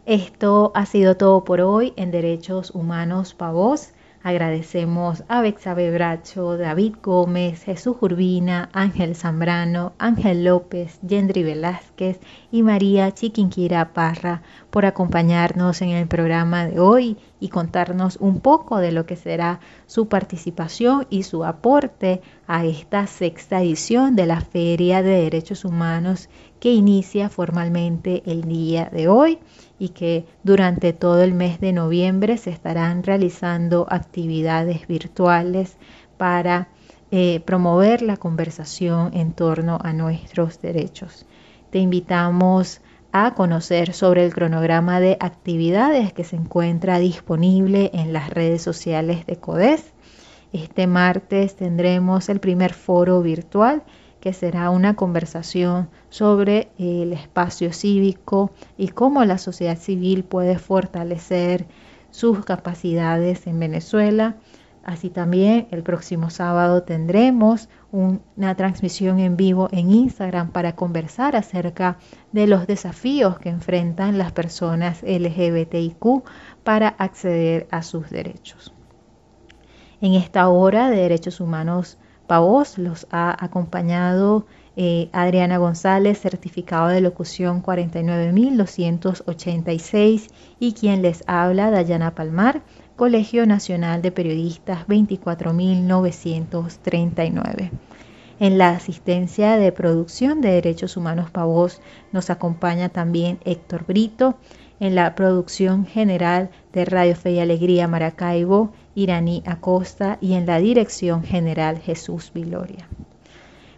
Esto 0.06 0.72
ha 0.74 0.86
sido 0.86 1.18
todo 1.18 1.44
por 1.44 1.60
hoy 1.60 1.92
en 1.96 2.10
Derechos 2.10 2.70
Humanos 2.74 3.34
Pavos. 3.34 3.90
Agradecemos 4.26 5.22
a 5.28 5.40
Bexabe 5.40 5.92
Bracho, 5.92 6.56
David 6.56 6.96
Gómez, 7.00 7.62
Jesús 7.62 7.96
Urbina, 8.00 8.68
Ángel 8.72 9.14
Zambrano, 9.14 9.92
Ángel 9.98 10.42
López, 10.42 10.98
Yendri 11.06 11.44
Velázquez 11.44 12.18
y 12.50 12.64
María 12.64 13.12
Chiquinquira 13.12 13.92
Parra 13.92 14.42
por 14.70 14.84
acompañarnos 14.84 15.80
en 15.80 15.90
el 15.90 16.08
programa 16.08 16.66
de 16.66 16.80
hoy 16.80 17.18
y 17.38 17.50
contarnos 17.50 18.16
un 18.16 18.40
poco 18.40 18.78
de 18.78 18.90
lo 18.90 19.06
que 19.06 19.14
será 19.14 19.60
su 19.86 20.08
participación 20.08 21.06
y 21.08 21.22
su 21.22 21.44
aporte 21.44 22.20
a 22.48 22.64
esta 22.64 23.06
sexta 23.06 23.62
edición 23.62 24.16
de 24.16 24.26
la 24.26 24.40
Feria 24.40 25.04
de 25.04 25.22
Derechos 25.22 25.64
Humanos 25.64 26.28
que 26.58 26.72
inicia 26.72 27.28
formalmente 27.28 28.24
el 28.26 28.42
día 28.42 28.90
de 28.92 29.06
hoy 29.06 29.38
y 29.78 29.90
que 29.90 30.26
durante 30.42 30.92
todo 30.92 31.22
el 31.22 31.34
mes 31.34 31.60
de 31.60 31.72
noviembre 31.72 32.38
se 32.38 32.50
estarán 32.50 33.02
realizando 33.02 33.86
actividades 33.90 34.86
virtuales 34.86 35.76
para 36.16 36.68
eh, 37.10 37.40
promover 37.44 38.02
la 38.02 38.16
conversación 38.16 39.12
en 39.14 39.32
torno 39.32 39.78
a 39.82 39.92
nuestros 39.92 40.60
derechos. 40.60 41.26
Te 41.70 41.78
invitamos 41.78 42.80
a 43.12 43.34
conocer 43.34 43.92
sobre 43.92 44.24
el 44.24 44.34
cronograma 44.34 45.00
de 45.00 45.16
actividades 45.20 46.12
que 46.12 46.24
se 46.24 46.36
encuentra 46.36 46.98
disponible 46.98 47.90
en 47.94 48.12
las 48.12 48.30
redes 48.30 48.62
sociales 48.62 49.24
de 49.26 49.36
CODES. 49.36 49.92
Este 50.52 50.86
martes 50.86 51.56
tendremos 51.56 52.28
el 52.28 52.40
primer 52.40 52.72
foro 52.72 53.22
virtual 53.22 53.84
que 54.20 54.32
será 54.32 54.70
una 54.70 54.96
conversación 54.96 55.88
sobre 56.08 56.68
el 56.78 57.12
espacio 57.12 57.72
cívico 57.72 58.50
y 58.76 58.88
cómo 58.88 59.24
la 59.24 59.38
sociedad 59.38 59.78
civil 59.78 60.24
puede 60.24 60.58
fortalecer 60.58 61.66
sus 62.10 62.44
capacidades 62.44 63.46
en 63.46 63.58
Venezuela. 63.60 64.36
Así 64.82 65.10
también 65.10 65.66
el 65.72 65.82
próximo 65.82 66.30
sábado 66.30 66.84
tendremos 66.84 67.68
una 67.90 68.54
transmisión 68.54 69.18
en 69.18 69.36
vivo 69.36 69.68
en 69.72 69.90
Instagram 69.90 70.52
para 70.52 70.76
conversar 70.76 71.34
acerca 71.34 71.98
de 72.30 72.46
los 72.46 72.66
desafíos 72.66 73.38
que 73.38 73.48
enfrentan 73.48 74.16
las 74.16 74.30
personas 74.32 75.02
LGBTIQ 75.02 76.22
para 76.62 76.88
acceder 76.88 77.66
a 77.72 77.82
sus 77.82 78.10
derechos. 78.10 78.72
En 80.00 80.14
esta 80.14 80.48
hora 80.48 80.88
de 80.88 80.98
derechos 80.98 81.40
humanos 81.40 81.98
Pavos 82.26 82.78
los 82.78 83.06
ha 83.10 83.44
acompañado 83.44 84.46
eh, 84.76 85.08
Adriana 85.12 85.58
González, 85.58 86.20
certificado 86.20 86.86
de 86.88 87.00
locución 87.00 87.62
49286 87.62 90.28
y 90.60 90.74
quien 90.74 91.02
les 91.02 91.24
habla 91.26 91.70
Dayana 91.70 92.14
Palmar, 92.14 92.62
Colegio 92.94 93.46
Nacional 93.46 94.02
de 94.02 94.12
Periodistas 94.12 94.86
24939. 94.86 97.72
En 98.38 98.58
la 98.58 98.68
asistencia 98.70 99.56
de 99.56 99.72
producción 99.72 100.42
de 100.42 100.50
Derechos 100.50 100.98
Humanos 100.98 101.30
Pavos 101.30 101.80
nos 102.12 102.28
acompaña 102.28 102.90
también 102.90 103.38
Héctor 103.46 103.86
Brito, 103.86 104.36
en 104.80 104.94
la 104.94 105.14
producción 105.14 105.86
general 105.86 106.50
de 106.72 106.84
Radio 106.84 107.16
Fe 107.16 107.32
y 107.32 107.40
Alegría 107.40 107.88
Maracaibo, 107.88 108.72
Iraní 108.94 109.42
Acosta 109.46 110.18
y 110.20 110.34
en 110.34 110.44
la 110.46 110.58
dirección 110.58 111.22
general 111.22 111.78
Jesús 111.78 112.30
Viloria. 112.34 112.88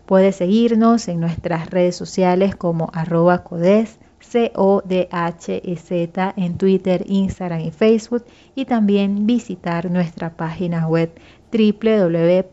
Puede 0.06 0.32
seguirnos 0.32 1.06
en 1.08 1.20
nuestras 1.20 1.70
redes 1.70 1.94
sociales 1.94 2.56
como 2.56 2.90
arroba 2.94 3.44
codes, 3.44 3.98
C-O-D-H-E-Z 4.20 6.34
en 6.36 6.58
Twitter, 6.58 7.04
Instagram 7.06 7.60
y 7.60 7.70
Facebook 7.70 8.24
y 8.54 8.64
también 8.64 9.26
visitar 9.26 9.90
nuestra 9.90 10.30
página 10.30 10.88
web 10.88 11.12
www.codes.org. 11.52 12.52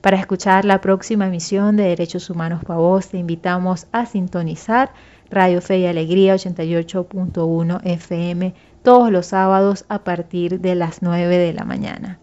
Para 0.00 0.16
escuchar 0.16 0.64
la 0.64 0.80
próxima 0.80 1.26
emisión 1.26 1.76
de 1.76 1.84
Derechos 1.84 2.30
Humanos 2.30 2.64
para 2.64 2.78
Vos, 2.78 3.08
te 3.08 3.18
invitamos 3.18 3.88
a 3.90 4.06
sintonizar 4.06 4.92
Radio 5.30 5.60
Fe 5.60 5.78
y 5.78 5.86
Alegría 5.86 6.34
88.1 6.34 7.80
FM 7.84 8.54
todos 8.82 9.10
los 9.10 9.26
sábados 9.26 9.84
a 9.88 10.04
partir 10.04 10.60
de 10.60 10.74
las 10.74 11.02
9 11.02 11.38
de 11.38 11.52
la 11.52 11.64
mañana. 11.64 12.18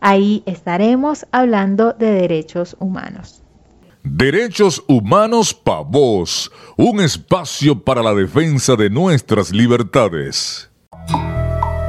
Ahí 0.00 0.42
estaremos 0.46 1.26
hablando 1.32 1.92
de 1.92 2.12
derechos 2.12 2.76
humanos. 2.78 3.42
Derechos 4.04 4.82
Humanos 4.86 5.52
Pa' 5.52 5.82
Vos, 5.82 6.50
un 6.76 7.00
espacio 7.00 7.84
para 7.84 8.02
la 8.02 8.14
defensa 8.14 8.74
de 8.74 8.88
nuestras 8.88 9.50
libertades. 9.50 10.67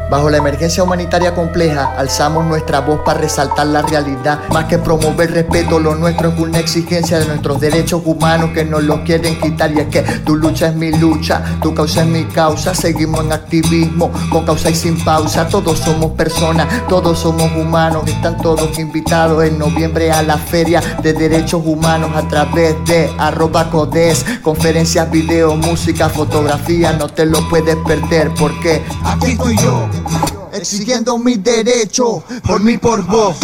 Bajo 0.09 0.31
la 0.31 0.37
emergencia 0.37 0.81
humanitaria 0.81 1.35
compleja, 1.35 1.93
alzamos 1.95 2.43
nuestra 2.43 2.79
voz 2.79 3.01
para 3.05 3.19
resaltar 3.19 3.67
la 3.67 3.83
realidad. 3.83 4.39
Más 4.51 4.65
que 4.65 4.79
promover 4.79 5.31
respeto, 5.31 5.79
lo 5.79 5.93
nuestro 5.93 6.29
es 6.29 6.39
una 6.39 6.57
exigencia 6.57 7.19
de 7.19 7.27
nuestros 7.27 7.59
derechos 7.59 8.01
humanos 8.03 8.49
que 8.55 8.65
nos 8.65 8.83
los 8.83 9.01
quieren 9.01 9.39
quitar. 9.39 9.71
Y 9.71 9.81
es 9.81 9.87
que 9.87 10.01
tu 10.01 10.35
lucha 10.35 10.69
es 10.69 10.75
mi 10.75 10.91
lucha, 10.91 11.43
tu 11.61 11.75
causa 11.75 12.01
es 12.01 12.07
mi 12.07 12.25
causa. 12.25 12.73
Seguimos 12.73 13.23
en 13.23 13.33
activismo, 13.33 14.11
con 14.31 14.45
causa 14.45 14.71
y 14.71 14.75
sin 14.75 14.97
pausa. 15.03 15.47
Todos 15.47 15.77
somos 15.77 16.13
personas, 16.13 16.87
todos 16.87 17.19
somos 17.19 17.51
humanos. 17.55 18.03
Están 18.07 18.41
todos 18.41 18.79
invitados 18.79 19.43
en 19.43 19.59
noviembre 19.59 20.11
a 20.11 20.23
la 20.23 20.39
Feria 20.39 20.81
de 21.03 21.13
Derechos 21.13 21.61
Humanos 21.63 22.09
a 22.15 22.27
través 22.27 22.75
de 22.85 23.11
arroba 23.19 23.69
codes. 23.69 24.25
Conferencias, 24.41 25.11
video, 25.11 25.55
música, 25.55 26.09
fotografía. 26.09 26.93
No 26.93 27.09
te 27.09 27.27
lo 27.27 27.47
puedes 27.47 27.75
perder 27.85 28.31
porque 28.39 28.83
aquí 29.05 29.33
estoy 29.33 29.55
yo 29.57 29.87
exigiendo 30.53 31.17
mi 31.17 31.35
derecho 31.35 32.23
por 32.45 32.61
mí, 32.61 32.77
por 32.77 33.05
vos. 33.05 33.37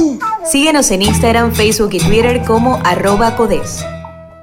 Síguenos 0.50 0.92
en 0.92 1.02
Instagram, 1.02 1.54
Facebook 1.54 1.94
y 1.94 2.00
Twitter 2.00 2.44
como 2.46 2.80
arroba 2.84 3.36
codes. 3.36 3.84